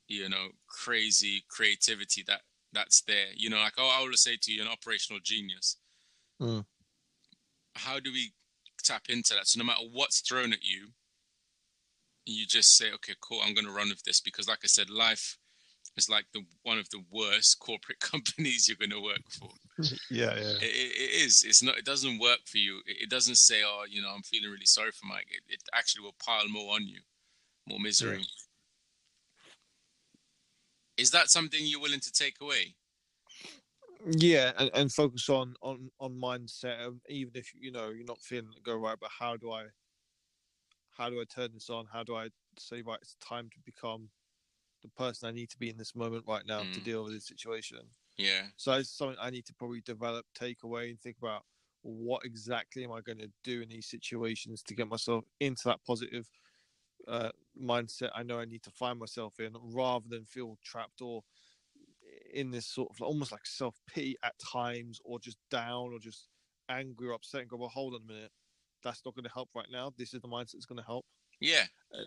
you 0.08 0.30
know 0.30 0.50
crazy 0.68 1.44
creativity 1.50 2.24
that 2.28 2.42
that's 2.72 3.02
there? 3.02 3.28
You 3.36 3.50
know 3.50 3.58
like 3.58 3.74
oh, 3.78 3.98
i 4.00 4.02
will 4.02 4.14
say 4.14 4.38
to 4.42 4.54
you 4.54 4.62
an 4.62 4.70
operational 4.70 5.20
genius. 5.22 5.76
Mm. 6.42 6.66
How 7.80 8.00
do 8.00 8.12
we 8.12 8.32
tap 8.84 9.04
into 9.10 9.34
that? 9.34 9.48
So 9.48 9.60
no 9.60 9.65
matter 9.65 9.84
what's 9.92 10.22
thrown 10.22 10.54
at 10.54 10.63
you 10.63 10.89
you 12.26 12.46
just 12.46 12.78
say 12.78 12.92
okay 12.94 13.13
cool 13.22 13.39
i'm 13.44 13.56
going 13.56 13.65
to 13.65 13.72
run 13.72 13.89
with 13.89 14.04
this 14.04 14.22
because 14.22 14.48
like 14.48 14.60
i 14.63 14.68
said 14.68 14.89
life 14.89 15.38
is 15.98 16.10
like 16.10 16.26
the 16.34 16.42
one 16.63 16.78
of 16.78 16.89
the 16.89 17.04
worst 17.12 17.60
corporate 17.60 18.00
companies 18.00 18.68
you're 18.68 18.78
going 18.78 18.89
to 18.89 19.04
work 19.04 19.24
for. 19.32 19.50
Yeah, 20.12 20.36
yeah. 20.36 20.58
it, 20.60 20.65
it, 20.65 21.26
is. 21.26 21.46
It's 21.48 21.63
not 21.63 21.78
it 21.78 21.86
doesn't 21.86 22.20
work 22.20 22.39
for 22.46 22.58
you. 22.58 22.82
It, 22.86 23.04
it 23.04 23.10
doesn't 23.10 23.38
say 23.38 23.62
oh 23.65 23.84
you 23.89 24.02
know 24.02 24.10
i'm 24.13 24.24
feeling 24.24 24.50
really 24.52 24.65
sorry 24.65 24.92
for 24.92 25.06
mike. 25.06 25.28
It, 25.30 25.54
it 25.54 25.62
actually 25.74 26.04
will 26.04 26.15
pile 26.26 26.50
more 26.50 26.76
on 26.76 26.86
you 26.86 27.00
more 27.65 27.80
misery. 27.80 28.26
Is 30.98 31.12
that 31.12 31.30
something 31.30 31.62
you're 31.63 31.80
willing 31.80 32.02
to 32.02 32.12
take 32.12 32.42
away 32.42 32.76
Yeah, 34.06 34.54
and, 34.58 34.72
and 34.74 34.92
focus 34.94 35.28
on 35.30 35.56
on 35.62 35.92
on 36.00 36.14
mindset. 36.16 36.86
Of 36.86 37.02
even 37.10 37.36
if 37.36 37.54
you 37.54 37.72
know 37.72 37.90
you're 37.90 38.06
not 38.06 38.22
feeling 38.22 38.52
go 38.64 38.76
right, 38.78 38.98
but 39.00 39.12
how 39.12 39.36
do 39.38 39.52
I, 39.52 39.68
how 40.92 41.10
do 41.10 41.20
I 41.22 41.26
turn 41.26 41.54
this 41.54 41.70
on? 41.70 41.86
How 41.88 42.04
do 42.04 42.16
I 42.16 42.30
say 42.58 42.82
right? 42.82 43.00
It's 43.02 43.16
time 43.16 43.50
to 43.52 43.60
become 43.60 44.10
the 44.82 44.90
person 44.90 45.30
I 45.30 45.34
need 45.34 45.50
to 45.52 45.60
be 45.60 45.70
in 45.70 45.78
this 45.78 45.96
moment 45.96 46.26
right 46.28 46.46
now 46.46 46.68
to 46.72 46.82
Mm. 46.82 46.82
deal 46.82 47.04
with 47.04 47.14
this 47.14 47.28
situation. 47.28 47.92
yeah 48.18 48.50
So 48.58 48.74
it's 48.74 48.92
something 48.92 49.18
I 49.22 49.30
need 49.32 49.46
to 49.48 49.56
probably 49.56 49.82
develop, 49.82 50.28
take 50.36 50.64
away, 50.64 50.92
and 50.92 51.02
think 51.02 51.18
about 51.20 51.46
what 51.84 52.26
exactly 52.26 52.84
am 52.84 52.92
I 52.94 53.02
going 53.02 53.20
to 53.20 53.32
do 53.44 53.62
in 53.62 53.70
these 53.70 53.90
situations 53.90 54.64
to 54.64 54.76
get 54.76 54.88
myself 54.90 55.26
into 55.40 55.64
that 55.66 55.84
positive 55.86 56.30
uh, 57.08 57.32
mindset 57.60 58.12
I 58.16 58.24
know 58.24 58.40
I 58.40 58.46
need 58.46 58.64
to 58.64 58.72
find 58.72 59.00
myself 59.00 59.40
in, 59.40 59.56
rather 59.62 60.08
than 60.10 60.26
feel 60.26 60.58
trapped 60.64 61.02
or 61.02 61.24
in 62.34 62.52
this 62.52 62.68
sort 62.68 62.89
of 62.89 63.02
almost 63.02 63.32
like 63.32 63.46
self 63.46 63.76
pity 63.88 64.15
at 64.24 64.34
times, 64.39 65.00
or 65.04 65.20
just 65.20 65.38
down, 65.52 65.92
or 65.94 66.00
just 66.00 66.28
angry 66.70 67.08
or 67.08 67.13
upset, 67.13 67.42
and 67.42 67.50
go, 67.50 67.58
"Well, 67.58 67.70
hold 67.70 67.94
on 67.94 68.02
a 68.08 68.13
minute, 68.13 68.32
that's 68.84 69.02
not 69.06 69.15
going 69.15 69.26
to 69.26 69.32
help 69.34 69.50
right 69.56 69.68
now. 69.72 69.92
This 69.98 70.13
is 70.13 70.22
the 70.22 70.28
mindset 70.28 70.54
that's 70.54 70.65
going 70.65 70.80
to 70.80 70.86
help." 70.86 71.06
yeah. 71.39 71.65
Uh, 71.94 72.04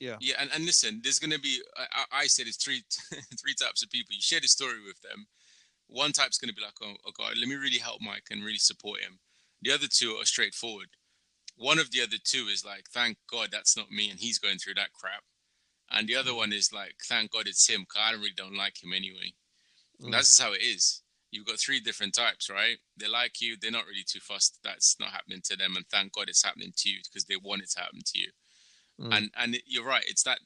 yeah. 0.00 0.16
yeah 0.20 0.36
and, 0.38 0.50
and 0.54 0.64
listen 0.64 1.00
there's 1.02 1.18
going 1.18 1.32
to 1.32 1.40
be 1.40 1.60
I, 1.76 1.82
I 1.92 2.20
I 2.20 2.26
say 2.26 2.44
there's 2.44 2.56
three 2.56 2.82
three 3.40 3.54
types 3.54 3.82
of 3.82 3.90
people. 3.90 4.14
You 4.14 4.20
share 4.20 4.40
the 4.40 4.48
story 4.48 4.80
with 4.86 5.00
them. 5.02 5.26
One 5.88 6.12
type's 6.12 6.38
going 6.38 6.50
to 6.50 6.54
be 6.54 6.62
like 6.62 6.74
oh, 6.82 6.94
oh 7.06 7.12
god 7.16 7.34
let 7.38 7.48
me 7.48 7.54
really 7.56 7.78
help 7.78 8.00
mike 8.00 8.26
and 8.30 8.44
really 8.44 8.58
support 8.58 9.00
him. 9.00 9.18
The 9.62 9.72
other 9.72 9.88
two 9.90 10.12
are 10.12 10.24
straightforward. 10.24 10.88
One 11.56 11.80
of 11.80 11.90
the 11.90 12.02
other 12.02 12.16
two 12.22 12.46
is 12.52 12.64
like 12.64 12.86
thank 12.92 13.18
god 13.30 13.48
that's 13.50 13.76
not 13.76 13.90
me 13.90 14.10
and 14.10 14.20
he's 14.20 14.38
going 14.38 14.58
through 14.58 14.74
that 14.74 14.92
crap. 14.92 15.22
And 15.90 16.06
the 16.06 16.16
other 16.16 16.32
mm. 16.32 16.36
one 16.36 16.52
is 16.52 16.72
like 16.72 16.94
thank 17.08 17.32
god 17.32 17.46
it's 17.46 17.68
him 17.68 17.80
because 17.80 18.02
i 18.04 18.12
really 18.12 18.30
don't 18.36 18.56
like 18.56 18.82
him 18.82 18.92
anyway 18.92 19.32
Mm. 20.02 20.12
that's 20.12 20.28
just 20.28 20.42
how 20.42 20.52
it 20.52 20.62
is. 20.62 21.02
You've 21.30 21.46
got 21.46 21.58
three 21.58 21.80
different 21.80 22.14
types 22.14 22.48
right? 22.50 22.78
They 22.96 23.08
like 23.08 23.40
you 23.40 23.56
they're 23.60 23.70
not 23.70 23.86
really 23.86 24.04
too 24.06 24.20
fussed. 24.20 24.58
That's 24.62 24.96
not 25.00 25.10
happening 25.10 25.40
to 25.44 25.56
them 25.56 25.76
and 25.76 25.86
thank 25.88 26.12
god 26.12 26.28
it's 26.28 26.44
happening 26.44 26.72
to 26.76 26.88
you 26.88 26.98
because 27.04 27.24
they 27.24 27.36
want 27.36 27.62
it 27.62 27.70
to 27.70 27.80
happen 27.80 28.00
to 28.04 28.18
you. 28.18 28.30
Mm. 29.00 29.16
and 29.16 29.30
and 29.36 29.62
you're 29.66 29.86
right 29.86 30.04
it's 30.08 30.24
that 30.24 30.40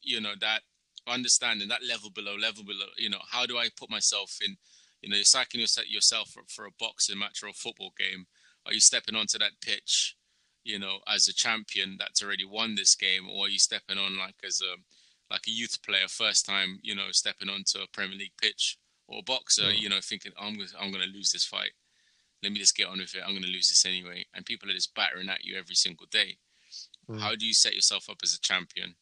you 0.00 0.20
know 0.20 0.34
that 0.40 0.60
understanding 1.08 1.68
that 1.68 1.84
level 1.84 2.10
below 2.10 2.36
level 2.36 2.62
below 2.62 2.86
you 2.96 3.10
know 3.10 3.18
how 3.28 3.46
do 3.46 3.58
i 3.58 3.68
put 3.76 3.90
myself 3.90 4.38
in 4.44 4.56
you 5.02 5.10
know 5.10 5.16
you're 5.16 5.24
psyching 5.24 5.64
yourself 5.88 6.30
for, 6.30 6.42
for 6.48 6.66
a 6.66 6.70
boxing 6.78 7.18
match 7.18 7.42
or 7.42 7.48
a 7.48 7.52
football 7.52 7.92
game. 7.98 8.26
Are 8.64 8.72
you 8.72 8.80
stepping 8.80 9.14
onto 9.14 9.38
that 9.38 9.60
pitch 9.60 10.16
you 10.64 10.78
know 10.78 10.98
as 11.06 11.28
a 11.28 11.32
champion 11.32 11.96
that's 11.98 12.22
already 12.22 12.44
won 12.44 12.74
this 12.74 12.96
game 12.96 13.28
or 13.30 13.46
are 13.46 13.48
you 13.48 13.58
stepping 13.58 13.98
on 13.98 14.18
like 14.18 14.34
as 14.44 14.60
a 14.60 14.74
like 15.32 15.46
a 15.46 15.50
youth 15.50 15.80
player 15.82 16.08
first 16.08 16.44
time 16.44 16.80
you 16.82 16.94
know 16.94 17.08
stepping 17.12 17.48
onto 17.48 17.78
a 17.78 17.86
premier 17.92 18.18
league 18.18 18.36
pitch 18.40 18.76
or 19.08 19.20
a 19.20 19.22
boxer 19.22 19.64
Yeah. 19.70 19.70
you 19.82 19.88
know 19.88 20.00
thinking 20.02 20.32
i'm 20.38 20.54
gonna 20.54 20.68
i'm 20.80 20.90
gonna 20.92 21.04
lose 21.06 21.30
this 21.32 21.44
fight 21.44 21.72
let 22.42 22.52
me 22.52 22.58
just 22.58 22.76
get 22.76 22.88
on 22.88 22.98
with 22.98 23.14
it 23.14 23.22
i'm 23.26 23.34
gonna 23.34 23.46
lose 23.46 23.68
this 23.68 23.84
anyway 23.86 24.24
and 24.34 24.44
people 24.46 24.68
are 24.68 24.74
just 24.74 24.94
battering 24.94 25.28
at 25.28 25.44
you 25.44 25.56
every 25.56 25.74
single 25.74 26.06
day 26.10 26.38
Mm. 27.08 27.20
how 27.20 27.36
do 27.36 27.46
you 27.46 27.54
set 27.54 27.74
yourself 27.76 28.10
up 28.10 28.18
as 28.24 28.34
a 28.34 28.40
champion 28.40 28.96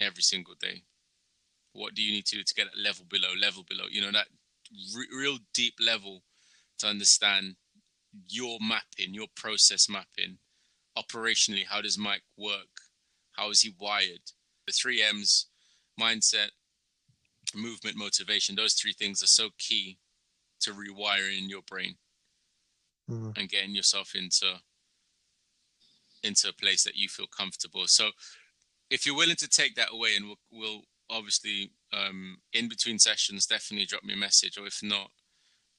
every 0.00 0.24
single 0.24 0.54
day? 0.60 0.82
What 1.72 1.94
do 1.94 2.02
you 2.02 2.10
need 2.10 2.26
to 2.26 2.36
do 2.36 2.42
to 2.42 2.54
get 2.54 2.64
that 2.64 2.76
level 2.82 3.04
below, 3.08 3.28
level 3.40 3.62
below? 3.62 3.84
You 3.88 4.00
know, 4.00 4.10
that 4.10 4.26
re- 4.96 5.06
real 5.16 5.38
deep 5.54 5.74
level 5.80 6.24
to 6.80 6.88
understand 6.88 7.54
your 8.26 8.58
mapping, 8.60 9.14
your 9.14 9.28
process 9.36 9.88
mapping. 9.88 10.38
Operationally, 10.98 11.64
how 11.64 11.80
does 11.80 11.96
Mike 11.96 12.24
work? 12.36 12.66
How 13.34 13.50
is 13.50 13.60
he 13.60 13.72
wired? 13.78 14.32
The 14.66 14.72
three 14.72 15.00
M's 15.00 15.46
mindset, 16.00 16.50
movement, 17.58 17.96
motivation 17.96 18.54
those 18.54 18.74
three 18.74 18.92
things 18.92 19.22
are 19.22 19.26
so 19.26 19.50
key 19.58 19.98
to 20.60 20.72
rewiring 20.72 21.48
your 21.48 21.62
brain 21.62 21.96
Mm. 23.10 23.36
and 23.36 23.48
getting 23.48 23.74
yourself 23.74 24.14
into 24.14 24.60
into 26.22 26.48
a 26.48 26.52
place 26.52 26.84
that 26.84 26.94
you 26.94 27.08
feel 27.08 27.26
comfortable. 27.26 27.86
So 27.88 28.10
if 28.90 29.04
you're 29.04 29.16
willing 29.16 29.36
to 29.36 29.48
take 29.48 29.74
that 29.74 29.92
away 29.92 30.10
and 30.16 30.26
we'll, 30.26 30.38
we'll 30.52 30.82
obviously 31.10 31.72
um, 31.92 32.38
in 32.52 32.68
between 32.68 32.98
sessions 32.98 33.46
definitely 33.46 33.86
drop 33.86 34.04
me 34.04 34.14
a 34.14 34.16
message 34.16 34.56
or 34.56 34.66
if 34.66 34.80
not 34.82 35.10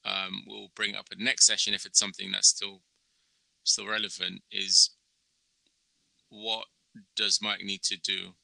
um, 0.04 0.44
we'll 0.46 0.68
bring 0.76 0.94
up 0.94 1.06
a 1.10 1.22
next 1.22 1.46
session 1.46 1.72
if 1.72 1.86
it's 1.86 1.98
something 1.98 2.30
that's 2.30 2.48
still 2.48 2.82
still 3.64 3.86
relevant 3.86 4.42
is 4.52 4.90
what 6.28 6.66
does 7.16 7.40
Mike 7.40 7.64
need 7.64 7.82
to 7.84 7.96
do? 7.96 8.34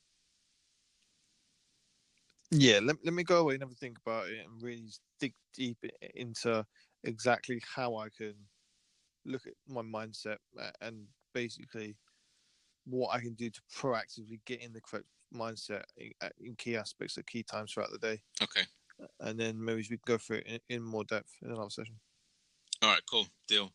Yeah, 2.51 2.81
let, 2.83 2.97
let 3.05 3.15
me 3.15 3.23
go 3.23 3.39
away 3.39 3.55
and 3.55 3.63
have 3.63 3.71
a 3.71 3.75
think 3.75 3.99
about 4.05 4.29
it 4.29 4.45
and 4.45 4.61
really 4.63 4.91
dig 5.21 5.35
deep 5.55 5.79
into 6.15 6.67
exactly 7.05 7.63
how 7.75 7.97
I 7.97 8.09
can 8.09 8.35
look 9.25 9.47
at 9.47 9.55
my 9.69 9.83
mindset 9.83 10.39
and 10.81 11.07
basically 11.33 11.97
what 12.87 13.15
I 13.15 13.21
can 13.21 13.35
do 13.35 13.51
to 13.51 13.61
proactively 13.73 14.41
get 14.47 14.63
in 14.63 14.73
the 14.73 14.81
correct 14.81 15.07
mindset 15.33 15.85
in, 15.97 16.13
in 16.41 16.57
key 16.57 16.77
aspects 16.77 17.17
at 17.19 17.27
key 17.27 17.43
times 17.45 17.73
throughout 17.73 17.93
the 17.93 17.99
day. 17.99 18.21
Okay. 18.43 18.63
And 19.21 19.39
then 19.39 19.63
maybe 19.63 19.79
we 19.79 19.85
can 19.85 20.01
go 20.05 20.19
through 20.19 20.39
it 20.39 20.47
in, 20.47 20.61
in 20.69 20.83
more 20.83 21.05
depth 21.05 21.31
in 21.43 21.51
another 21.53 21.71
session. 21.71 22.01
All 22.83 22.91
right, 22.91 23.03
cool. 23.09 23.27
Deal. 23.47 23.71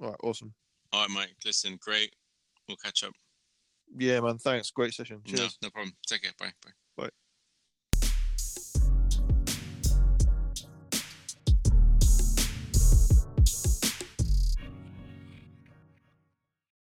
All 0.00 0.10
right, 0.10 0.20
awesome. 0.22 0.54
All 0.92 1.02
right, 1.02 1.10
Mike. 1.10 1.36
Listen, 1.44 1.78
great. 1.80 2.14
We'll 2.68 2.76
catch 2.76 3.02
up. 3.02 3.14
Yeah, 3.96 4.20
man, 4.20 4.38
thanks. 4.38 4.70
Great 4.70 4.94
session. 4.94 5.22
No, 5.26 5.38
Cheers. 5.38 5.58
no 5.62 5.70
problem. 5.70 5.96
Take 6.06 6.22
care. 6.22 6.32
Bye. 6.38 6.52
Bye. 6.64 6.72